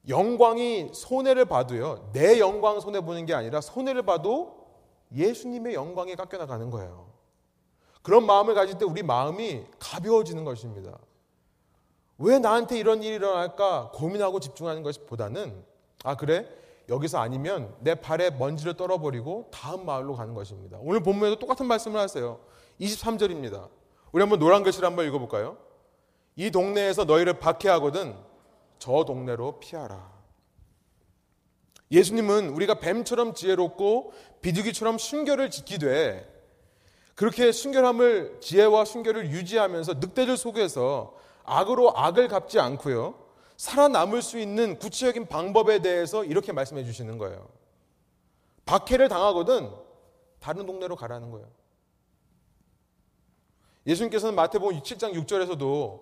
영광이 0.09 0.91
손해를 0.93 1.47
봐도요. 1.47 2.11
내 2.13 2.39
영광 2.39 2.81
손해 2.81 3.01
보는 3.01 3.27
게 3.27 3.35
아니라 3.35 3.61
손해를 3.61 4.03
봐도 4.03 4.67
예수님의 5.15 5.75
영광이 5.75 6.17
깎여 6.17 6.39
나가는 6.39 6.71
거예요. 6.71 7.13
그런 8.03 8.27
마음을 8.27 8.55
가질 8.55 8.77
때 8.77 8.85
우리 8.85 9.03
마음이 9.03 9.65
가벼워지는 9.79 10.45
것입니다. 10.45 10.99
왜 12.19 12.39
나한테 12.39 12.79
이런 12.79 13.03
일이 13.03 13.17
일어날까 13.17 13.91
고민하고 13.93 14.41
집중하는 14.41 14.83
것보다는 14.83 15.65
아 16.05 16.17
그래 16.17 16.49
여기서 16.89 17.19
아니면 17.19 17.75
내 17.81 17.95
발에 17.95 18.31
먼지를 18.31 18.75
떨어버리고 18.75 19.49
다음 19.53 19.87
마을로 19.87 20.15
가는 20.15 20.35
것입니다. 20.35 20.79
오늘 20.81 21.03
본문에도 21.03 21.39
똑같은 21.39 21.67
말씀을 21.67 21.99
하세요. 21.99 22.41
23절입니다. 22.81 23.69
우리 24.13 24.21
한번 24.21 24.39
노란 24.39 24.63
글씨를 24.63 24.87
한번 24.87 25.07
읽어볼까요? 25.07 25.57
이 26.37 26.51
동네에서 26.51 27.05
너희를 27.05 27.39
박해하거든 27.39 28.15
저 28.79 29.05
동네로 29.05 29.61
피하라. 29.61 30.13
예수님은 31.91 32.51
우리가 32.51 32.81
뱀처럼 32.81 33.35
지혜롭고 33.35 34.13
비둘기처럼 34.43 34.99
순결을 34.99 35.51
지키되 35.51 36.33
그렇게 37.15 37.53
순결함을 37.53 38.39
지혜와 38.41 38.85
순결을 38.85 39.31
유지하면서 39.31 39.95
늑대들 39.95 40.37
속에서 40.37 41.15
악으로 41.45 41.97
악을 41.97 42.29
갚지 42.29 42.59
않고요. 42.59 43.15
살아남을 43.57 44.23
수 44.23 44.39
있는 44.39 44.79
구체적인 44.79 45.27
방법에 45.27 45.81
대해서 45.81 46.25
이렇게 46.25 46.53
말씀해 46.53 46.85
주시는 46.85 47.19
거예요. 47.19 47.49
박해를 48.67 49.09
당하거든 49.09 49.71
다른 50.41 50.67
동네로 50.67 50.97
가라는 50.97 51.31
거예요. 51.31 51.49
예수님께서는 53.87 54.35
마태복음 54.35 54.81
7장 54.81 55.13
6절에서도 55.13 56.01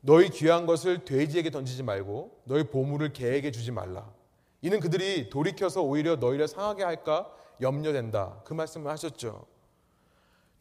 너희 0.00 0.28
귀한 0.30 0.66
것을 0.66 1.04
돼지에게 1.04 1.50
던지지 1.50 1.82
말고 1.82 2.42
너희 2.44 2.64
보물을 2.64 3.12
개에게 3.12 3.50
주지 3.50 3.70
말라. 3.70 4.10
이는 4.60 4.80
그들이 4.80 5.30
돌이켜서 5.30 5.82
오히려 5.82 6.16
너희를 6.16 6.46
상하게 6.46 6.84
할까 6.84 7.32
염려된다. 7.60 8.42
그 8.44 8.54
말씀을 8.54 8.90
하셨죠. 8.90 9.46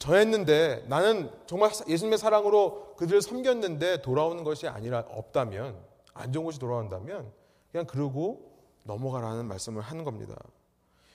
저했는데 0.02 0.86
나는 0.88 1.32
정말 1.45 1.70
예수님의 1.88 2.18
사랑으로 2.18 2.95
그들을 2.97 3.22
섬겼는데 3.22 4.02
돌아오는 4.02 4.43
것이 4.43 4.68
아니라 4.68 5.06
없다면 5.08 5.78
안 6.16 6.34
좋은 6.34 6.43
것이 6.43 6.60
돌아온다면 6.60 7.32
그냥 7.72 7.86
그러고 7.86 8.52
넘어가라는 8.84 9.45
말씀을 9.45 9.84
하는 9.84 10.04
겁니다. 10.04 10.36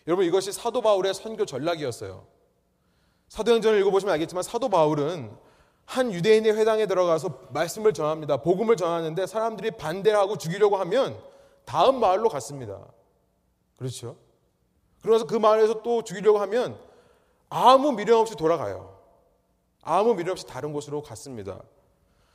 여러분 0.06 0.24
이것이 0.24 0.52
사도 0.52 0.82
바울의 0.82 1.14
선교 1.14 1.44
전략이었어요. 1.44 2.24
사도행전을 3.28 3.80
읽어보시면 3.80 4.12
알겠지만 4.12 4.44
사도 4.44 4.68
바울은 4.68 5.36
한 5.84 6.12
유대인의 6.12 6.56
회당에 6.56 6.86
들어가서 6.86 7.48
말씀을 7.50 7.92
전합니다. 7.92 8.36
복음을 8.36 8.76
전하는데 8.76 9.26
사람들이 9.26 9.72
반대를 9.72 10.16
하고 10.16 10.38
죽이려고 10.38 10.76
하면 10.76 11.20
다음 11.64 11.98
마을로 11.98 12.28
갔습니다. 12.28 12.86
그렇죠? 13.76 14.16
그러면서 15.00 15.26
그 15.26 15.34
마을에서 15.34 15.82
또 15.82 16.04
죽이려고 16.04 16.38
하면 16.38 16.85
아무 17.48 17.92
미련 17.92 18.20
없이 18.20 18.36
돌아가요. 18.36 18.96
아무 19.82 20.14
미련 20.14 20.32
없이 20.32 20.46
다른 20.46 20.72
곳으로 20.72 21.02
갔습니다. 21.02 21.62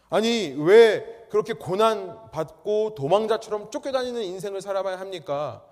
아니, 0.09 0.55
왜 0.57 1.25
그렇게 1.29 1.53
고난 1.53 2.29
받고 2.31 2.95
도망자처럼 2.95 3.71
쫓겨다니는 3.71 4.21
인생을 4.23 4.61
살아봐야 4.61 4.99
합니까? 4.99 5.65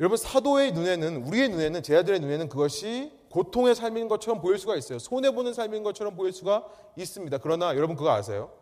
여러분, 0.00 0.16
사도의 0.16 0.72
눈에는, 0.72 1.24
우리의 1.26 1.50
눈에는, 1.50 1.82
제 1.82 1.96
아들의 1.96 2.20
눈에는 2.20 2.48
그것이 2.48 3.12
고통의 3.34 3.74
삶인 3.74 4.06
것처럼 4.06 4.40
보일 4.40 4.58
수가 4.58 4.76
있어요. 4.76 5.00
손해보는 5.00 5.54
삶인 5.54 5.82
것처럼 5.82 6.14
보일 6.14 6.32
수가 6.32 6.66
있습니다. 6.96 7.36
그러나 7.38 7.74
여러분 7.74 7.96
그거 7.96 8.12
아세요? 8.12 8.52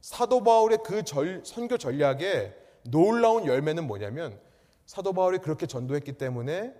사도 0.00 0.44
바울의 0.44 0.78
그 0.84 1.02
절, 1.02 1.42
선교 1.44 1.76
전략에 1.76 2.54
놀라운 2.84 3.46
열매는 3.46 3.84
뭐냐면 3.84 4.38
사도 4.86 5.12
바울이 5.12 5.38
그렇게 5.38 5.66
전도했기 5.66 6.12
때문에 6.12 6.72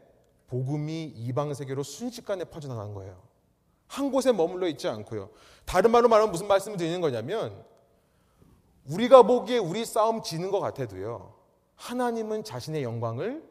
복음이 0.53 1.05
이방 1.16 1.55
세계로 1.55 1.82
순식간에 1.82 2.44
퍼져나간 2.44 2.92
거예요. 2.92 3.16
한 3.86 4.12
곳에 4.12 4.32
머물러 4.32 4.68
있지 4.68 4.86
않고요. 4.86 5.30
다른 5.64 5.90
말로 5.90 6.11
말하면 6.11 6.30
무슨 6.30 6.46
말씀을 6.46 6.76
드리는 6.76 7.00
거냐면 7.00 7.64
우리가 8.86 9.22
보기에 9.22 9.57
우리 9.57 9.86
싸움 9.86 10.22
지는 10.22 10.50
것 10.50 10.61
같아도요. 10.61 11.32
하나님은 11.76 12.44
자신의 12.44 12.82
영광을 12.82 13.42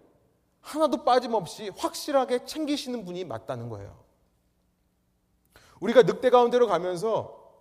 하나도 0.60 1.04
빠짐없이 1.04 1.72
확실하게 1.76 2.45
챙기시는 2.45 3.04
분이 3.04 3.26
맞다는 3.26 3.70
거예요. 3.70 3.97
우리가 5.80 6.04
늑대 6.04 6.30
가운데로 6.30 6.68
가면서 6.68 7.52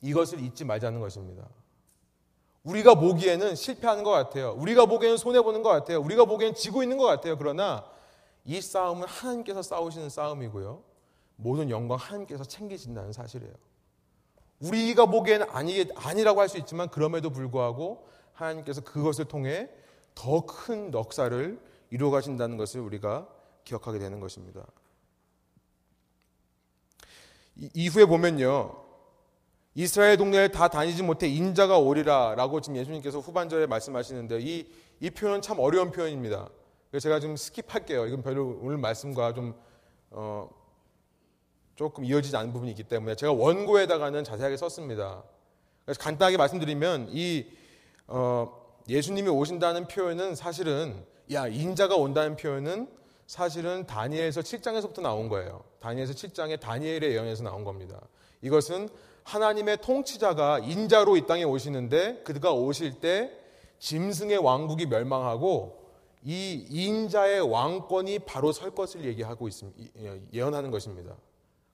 이것을 0.00 0.40
잊지 0.40 0.64
말자는 0.64 1.00
것입니다. 1.00 1.48
우리가 2.62 2.94
보기에는 2.94 3.56
실패하는 3.56 4.04
것 4.04 4.10
같아요. 4.10 4.54
우리가 4.56 4.86
보기에는 4.86 5.16
손해보는 5.16 5.64
것 5.64 5.70
같아요. 5.70 6.00
우리가 6.00 6.24
보기에는 6.24 6.54
지고 6.54 6.84
있는 6.84 6.98
것 6.98 7.06
같아요. 7.06 7.36
그러나 7.36 7.95
이 8.46 8.60
싸움은 8.60 9.06
하나님께서 9.06 9.60
싸우시는 9.60 10.08
싸움이고요. 10.08 10.82
모든 11.36 11.68
영광 11.68 11.98
하나님께서 11.98 12.44
챙기신다는 12.44 13.12
사실이에요. 13.12 13.52
우리가 14.60 15.06
보기에는 15.06 15.46
아니, 15.50 15.84
아니라고 15.94 16.40
할 16.40 16.48
수 16.48 16.56
있지만 16.58 16.88
그럼에도 16.88 17.30
불구하고 17.30 18.06
하나님께서 18.32 18.80
그것을 18.82 19.26
통해 19.26 19.68
더큰 20.14 20.90
넉사를 20.92 21.60
이루어 21.90 22.10
가신다는 22.10 22.56
것을 22.56 22.80
우리가 22.80 23.28
기억하게 23.64 23.98
되는 23.98 24.20
것입니다. 24.20 24.64
이후에 27.56 28.06
보면요. 28.06 28.84
이스라엘 29.74 30.16
동네를 30.16 30.52
다 30.52 30.68
다니지 30.68 31.02
못해 31.02 31.28
인자가 31.28 31.78
오리라 31.78 32.34
라고 32.34 32.60
지금 32.60 32.76
예수님께서 32.76 33.18
후반절에 33.18 33.66
말씀하시는데 33.66 34.38
이, 34.40 34.72
이 35.00 35.10
표현은 35.10 35.42
참 35.42 35.58
어려운 35.58 35.90
표현입니다. 35.90 36.48
제가 37.00 37.20
좀 37.20 37.34
스킵할게요. 37.34 38.06
이건 38.08 38.22
별로 38.22 38.58
오늘 38.62 38.78
말씀과 38.78 39.34
좀, 39.34 39.54
어, 40.10 40.48
조금 41.74 42.04
이어지지 42.04 42.36
않은 42.36 42.52
부분이 42.52 42.70
있기 42.70 42.84
때문에 42.84 43.16
제가 43.16 43.32
원고에다가는 43.32 44.24
자세하게 44.24 44.56
썼습니다. 44.56 45.22
그래서 45.84 46.00
간단하게 46.00 46.36
말씀드리면 46.36 47.08
이, 47.10 47.46
어, 48.06 48.66
예수님이 48.88 49.28
오신다는 49.28 49.88
표현은 49.88 50.34
사실은 50.34 51.04
야, 51.32 51.48
인자가 51.48 51.96
온다는 51.96 52.36
표현은 52.36 52.88
사실은 53.26 53.86
다니엘서 53.86 54.40
7장에서부터 54.40 55.02
나온 55.02 55.28
거예요. 55.28 55.64
다니엘서 55.80 56.14
7장에 56.14 56.60
다니엘의 56.60 57.12
예언에서 57.12 57.42
나온 57.42 57.64
겁니다. 57.64 58.00
이것은 58.42 58.88
하나님의 59.24 59.78
통치자가 59.80 60.60
인자로 60.60 61.16
이 61.16 61.26
땅에 61.26 61.42
오시는데 61.42 62.22
그가 62.22 62.52
오실 62.52 63.00
때 63.00 63.32
짐승의 63.80 64.38
왕국이 64.38 64.86
멸망하고 64.86 65.85
이 66.22 66.66
인자의 66.68 67.40
왕권이 67.40 68.20
바로 68.20 68.52
설 68.52 68.70
것을 68.70 69.04
얘기하고 69.04 69.48
있습니다. 69.48 69.78
예언하는 70.32 70.70
것입니다. 70.70 71.14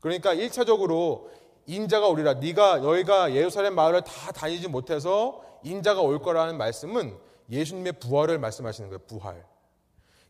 그러니까 0.00 0.34
1차적으로 0.34 1.28
인자가 1.66 2.08
오리라 2.08 2.34
네가 2.34 2.78
너희가 2.78 3.34
예루살렘 3.34 3.74
마을을 3.74 4.02
다 4.02 4.32
다니지 4.32 4.68
못해서 4.68 5.42
인자가 5.62 6.00
올 6.00 6.20
거라는 6.20 6.58
말씀은 6.58 7.16
예수님의 7.50 7.94
부활을 8.00 8.38
말씀하시는 8.38 8.90
거예요. 8.90 8.98
부활. 9.06 9.44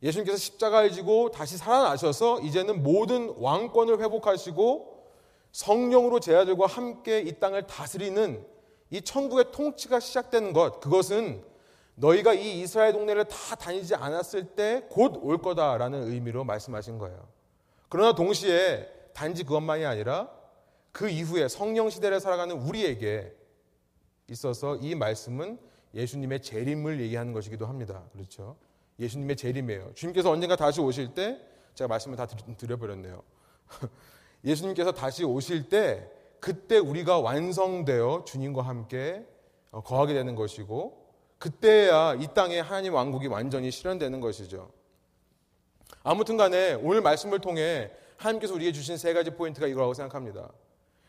예수님께서 0.02 0.36
십자가를 0.36 0.90
지고 0.90 1.30
다시 1.30 1.56
살아나셔서 1.56 2.40
이제는 2.40 2.82
모든 2.82 3.34
왕권을 3.38 4.00
회복하시고 4.00 4.92
성령으로 5.52 6.20
제 6.20 6.34
아들과 6.34 6.66
함께 6.66 7.20
이 7.20 7.38
땅을 7.38 7.66
다스리는 7.66 8.44
이 8.90 9.00
천국의 9.00 9.52
통치가 9.52 10.00
시작되는 10.00 10.52
것, 10.52 10.80
그것은 10.80 11.44
너희가 11.94 12.32
이 12.34 12.60
이스라엘 12.60 12.92
동네를 12.92 13.26
다 13.26 13.54
다니지 13.56 13.94
않았을 13.94 14.54
때 14.54 14.86
곧 14.90 15.18
올 15.22 15.38
거다라는 15.38 16.10
의미로 16.10 16.44
말씀하신 16.44 16.98
거예요. 16.98 17.28
그러나 17.88 18.14
동시에 18.14 18.88
단지 19.12 19.44
그것만이 19.44 19.84
아니라 19.84 20.30
그 20.90 21.08
이후에 21.08 21.48
성령 21.48 21.90
시대를 21.90 22.20
살아가는 22.20 22.56
우리에게 22.56 23.34
있어서 24.28 24.76
이 24.76 24.94
말씀은 24.94 25.58
예수님의 25.94 26.40
재림을 26.42 27.00
얘기하는 27.00 27.32
것이기도 27.34 27.66
합니다. 27.66 28.02
그렇죠? 28.12 28.56
예수님의 28.98 29.36
재림이에요. 29.36 29.92
주님께서 29.94 30.30
언젠가 30.30 30.56
다시 30.56 30.80
오실 30.80 31.14
때 31.14 31.38
제가 31.74 31.88
말씀을 31.88 32.16
다 32.16 32.26
드려버렸네요. 32.26 33.22
예수님께서 34.44 34.92
다시 34.92 35.24
오실 35.24 35.68
때 35.68 36.08
그때 36.40 36.78
우리가 36.78 37.20
완성되어 37.20 38.24
주님과 38.26 38.62
함께 38.62 39.26
어, 39.70 39.82
거하게 39.82 40.14
되는 40.14 40.34
것이고 40.34 41.01
그때야 41.42 42.14
이 42.14 42.28
땅에 42.34 42.60
하나님 42.60 42.94
왕국이 42.94 43.26
완전히 43.26 43.72
실현되는 43.72 44.20
것이죠. 44.20 44.70
아무튼 46.04 46.36
간에 46.36 46.74
오늘 46.74 47.00
말씀을 47.00 47.40
통해 47.40 47.90
하나님께서 48.16 48.54
우리에게 48.54 48.72
주신 48.72 48.96
세 48.96 49.12
가지 49.12 49.30
포인트가 49.30 49.66
이거라고 49.66 49.92
생각합니다. 49.92 50.52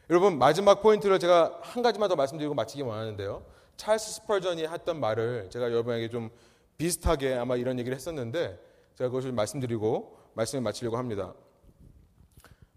여러분 0.10 0.40
마지막 0.40 0.82
포인트를 0.82 1.20
제가 1.20 1.60
한 1.62 1.84
가지만 1.84 2.10
더 2.10 2.16
말씀드리고 2.16 2.56
마치기 2.56 2.82
원하는데요. 2.82 3.46
찰스 3.78 4.14
스펄전이 4.14 4.66
했던 4.66 5.00
말을 5.00 5.52
제가 5.52 5.66
여러분에게 5.66 6.10
좀 6.10 6.32
비슷하게 6.78 7.36
아마 7.36 7.56
이런 7.56 7.78
얘기를 7.78 7.96
했었는데 7.96 8.60
제가 8.96 9.12
그것을 9.12 9.34
말씀드리고 9.34 10.18
말씀을 10.34 10.64
마치려고 10.64 10.98
합니다. 10.98 11.36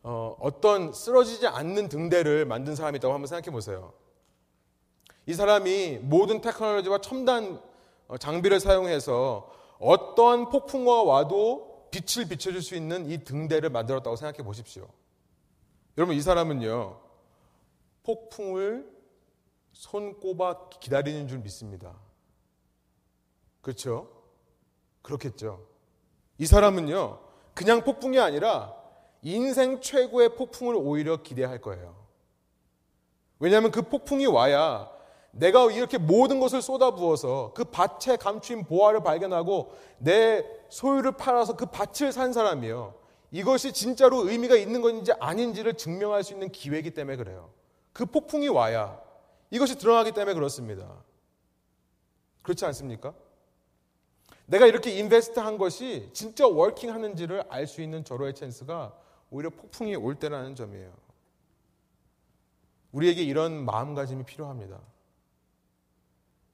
어, 0.02 0.36
어떤 0.40 0.92
쓰러지지 0.92 1.46
않는 1.46 1.88
등대를 1.88 2.44
만든 2.44 2.74
사람이 2.74 2.98
있다고 2.98 3.14
한번 3.14 3.28
생각해 3.28 3.50
보세요. 3.50 3.94
이 5.26 5.34
사람이 5.34 5.98
모든 6.02 6.40
테크놀로지와 6.40 7.00
첨단 7.00 7.60
어, 8.08 8.16
장비를 8.16 8.60
사용해서 8.60 9.52
어떠한 9.78 10.50
폭풍이 10.50 11.02
와도 11.02 11.88
빛을 11.90 12.28
비춰줄 12.28 12.62
수 12.62 12.74
있는 12.74 13.10
이 13.10 13.24
등대를 13.24 13.70
만들었다고 13.70 14.16
생각해 14.16 14.44
보십시오. 14.44 14.88
여러분 15.98 16.14
이 16.14 16.20
사람은요 16.20 17.00
폭풍을 18.04 18.96
손꼽아 19.72 20.68
기다리는 20.80 21.26
줄 21.28 21.40
믿습니다. 21.40 21.94
그렇죠? 23.60 24.08
그렇겠죠. 25.02 25.66
이 26.38 26.46
사람은요, 26.46 27.18
그냥 27.54 27.82
폭풍이 27.82 28.18
아니라 28.18 28.74
인생 29.22 29.80
최고의 29.80 30.36
폭풍을 30.36 30.74
오히려 30.76 31.22
기대할 31.22 31.60
거예요. 31.60 31.96
왜냐하면 33.38 33.70
그 33.70 33.82
폭풍이 33.82 34.26
와야 34.26 34.90
내가 35.36 35.70
이렇게 35.70 35.98
모든 35.98 36.40
것을 36.40 36.62
쏟아부어서 36.62 37.52
그 37.54 37.64
밭에 37.64 38.16
감춘 38.16 38.64
보화를 38.64 39.02
발견하고 39.02 39.72
내 39.98 40.44
소유를 40.70 41.12
팔아서 41.12 41.56
그 41.56 41.66
밭을 41.66 42.12
산 42.12 42.32
사람이에요. 42.32 42.94
이것이 43.32 43.72
진짜로 43.72 44.28
의미가 44.28 44.56
있는 44.56 44.80
건지 44.80 45.12
아닌지를 45.20 45.74
증명할 45.74 46.24
수 46.24 46.32
있는 46.32 46.50
기회이기 46.50 46.92
때문에 46.92 47.16
그래요. 47.16 47.50
그 47.92 48.06
폭풍이 48.06 48.48
와야 48.48 48.98
이것이 49.50 49.76
드러나기 49.76 50.12
때문에 50.12 50.34
그렇습니다. 50.34 50.90
그렇지 52.42 52.64
않습니까? 52.64 53.12
내가 54.46 54.66
이렇게 54.66 54.90
invest 54.90 55.40
한 55.40 55.58
것이 55.58 56.08
진짜 56.12 56.46
working 56.46 56.92
하는지를 56.92 57.44
알 57.48 57.66
수 57.66 57.82
있는 57.82 58.04
절호의 58.04 58.34
찬스가 58.34 58.94
오히려 59.30 59.50
폭풍이 59.50 59.96
올 59.96 60.14
때라는 60.14 60.54
점이에요. 60.54 60.92
우리에게 62.92 63.22
이런 63.22 63.64
마음가짐이 63.64 64.24
필요합니다. 64.24 64.80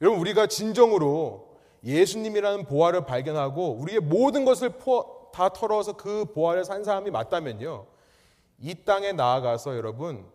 여러분 0.03 0.21
우리가 0.21 0.49
진정으로 0.49 1.57
예수님이라는 1.85 2.65
보화를 2.67 3.07
발견하고 3.07 3.77
우리의 3.77 4.01
모든 4.01 4.45
것을 4.45 4.73
다 5.33 5.49
털어서 5.49 5.97
그 5.97 6.27
보화를 6.27 6.65
산 6.65 6.85
사람이 6.85 7.11
맞다면요. 7.11 7.87
이 8.59 8.75
땅에 8.85 9.13
나아가서 9.13 9.77
여러분 9.77 10.27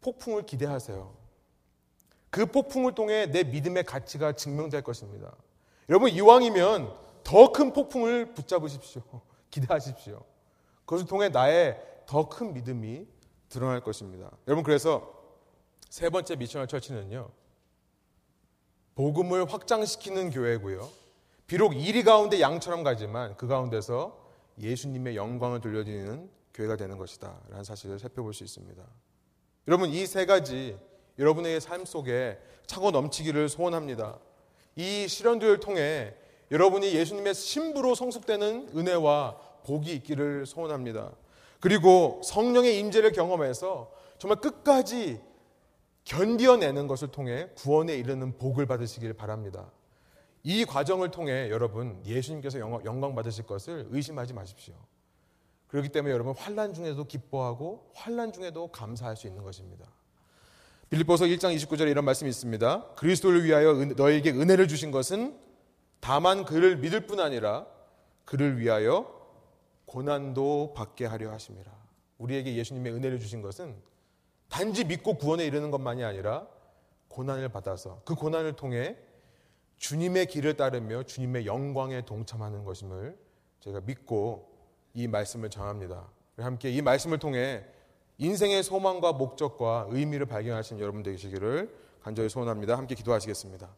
폭풍을 0.00 0.44
기대하세요. 0.44 1.14
그 2.30 2.46
폭풍을 2.46 2.94
통해 2.94 3.26
내 3.26 3.44
믿음의 3.44 3.84
가치가 3.84 4.32
증명될 4.32 4.82
것입니다. 4.82 5.32
여러분 5.88 6.10
이왕이면 6.10 6.92
더 7.24 7.52
큰 7.52 7.72
폭풍을 7.72 8.34
붙잡으십시오. 8.34 9.02
기대하십시오. 9.50 10.24
그것을 10.86 11.06
통해 11.06 11.28
나의 11.28 11.78
더 12.06 12.28
큰 12.28 12.52
믿음이 12.54 13.06
드러날 13.48 13.80
것입니다. 13.82 14.30
여러분 14.48 14.64
그래서 14.64 15.12
세 15.88 16.08
번째 16.08 16.36
미셔널 16.36 16.66
처치는요. 16.68 17.30
복음을 18.94 19.50
확장시키는 19.50 20.30
교회고요. 20.30 20.88
비록 21.46 21.74
이리 21.76 22.02
가운데 22.02 22.40
양처럼 22.40 22.82
가지만 22.82 23.36
그 23.36 23.46
가운데서 23.46 24.18
예수님의 24.60 25.16
영광을 25.16 25.60
돌려드리는 25.60 26.30
교회가 26.54 26.76
되는 26.76 26.98
것이다. 26.98 27.40
라는 27.48 27.64
사실을 27.64 27.98
살펴볼 27.98 28.34
수 28.34 28.44
있습니다. 28.44 28.82
여러분, 29.68 29.90
이 29.90 30.06
세 30.06 30.26
가지 30.26 30.76
여러분의 31.18 31.60
삶 31.60 31.84
속에 31.84 32.38
차고 32.66 32.90
넘치기를 32.90 33.48
소원합니다. 33.48 34.18
이 34.76 35.06
시련들을 35.08 35.60
통해 35.60 36.14
여러분이 36.50 36.94
예수님의 36.94 37.34
신부로 37.34 37.94
성숙되는 37.94 38.70
은혜와 38.74 39.36
복이 39.64 39.92
있기를 39.94 40.46
소원합니다. 40.46 41.12
그리고 41.60 42.20
성령의 42.24 42.78
임재를 42.78 43.12
경험해서 43.12 43.90
정말 44.18 44.40
끝까지 44.40 45.20
견디어내는 46.04 46.86
것을 46.86 47.08
통해 47.08 47.48
구원에 47.56 47.96
이르는 47.96 48.38
복을 48.38 48.66
받으시길 48.66 49.12
바랍니다. 49.14 49.70
이 50.42 50.64
과정을 50.64 51.10
통해 51.10 51.48
여러분 51.50 52.02
예수님께서 52.04 52.58
영광 52.58 53.14
받으실 53.14 53.46
것을 53.46 53.86
의심하지 53.90 54.34
마십시오. 54.34 54.74
그렇기 55.68 55.88
때문에 55.90 56.12
여러분 56.12 56.34
환란 56.36 56.74
중에도 56.74 57.04
기뻐하고 57.04 57.90
환란 57.94 58.32
중에도 58.32 58.68
감사할 58.68 59.16
수 59.16 59.26
있는 59.26 59.42
것입니다. 59.42 59.86
빌립보서 60.90 61.24
1장 61.24 61.56
29절에 61.56 61.90
이런 61.90 62.04
말씀이 62.04 62.28
있습니다. 62.28 62.94
그리스도를 62.96 63.44
위하여 63.44 63.72
너에게 63.96 64.32
은혜를 64.32 64.68
주신 64.68 64.90
것은 64.90 65.38
다만 66.00 66.44
그를 66.44 66.76
믿을 66.76 67.06
뿐 67.06 67.20
아니라 67.20 67.66
그를 68.26 68.58
위하여 68.58 69.22
고난도 69.86 70.74
받게 70.76 71.06
하려 71.06 71.30
하심이라. 71.30 71.70
우리에게 72.18 72.56
예수님의 72.56 72.92
은혜를 72.92 73.20
주신 73.20 73.40
것은 73.40 73.74
단지 74.52 74.84
믿고 74.84 75.14
구원에 75.14 75.46
이르는 75.46 75.70
것만이 75.70 76.04
아니라 76.04 76.46
고난을 77.08 77.48
받아서 77.48 78.02
그 78.04 78.14
고난을 78.14 78.52
통해 78.52 78.98
주님의 79.78 80.26
길을 80.26 80.58
따르며 80.58 81.04
주님의 81.04 81.46
영광에 81.46 82.02
동참하는 82.04 82.62
것임을 82.62 83.16
제가 83.60 83.80
믿고 83.80 84.52
이 84.92 85.08
말씀을 85.08 85.48
정합니다. 85.48 86.06
함께 86.36 86.70
이 86.70 86.82
말씀을 86.82 87.18
통해 87.18 87.64
인생의 88.18 88.62
소망과 88.62 89.14
목적과 89.14 89.86
의미를 89.88 90.26
발견하신 90.26 90.80
여러분 90.80 91.02
되시기를 91.02 91.74
간절히 92.02 92.28
소원합니다. 92.28 92.76
함께 92.76 92.94
기도하시겠습니다. 92.94 93.70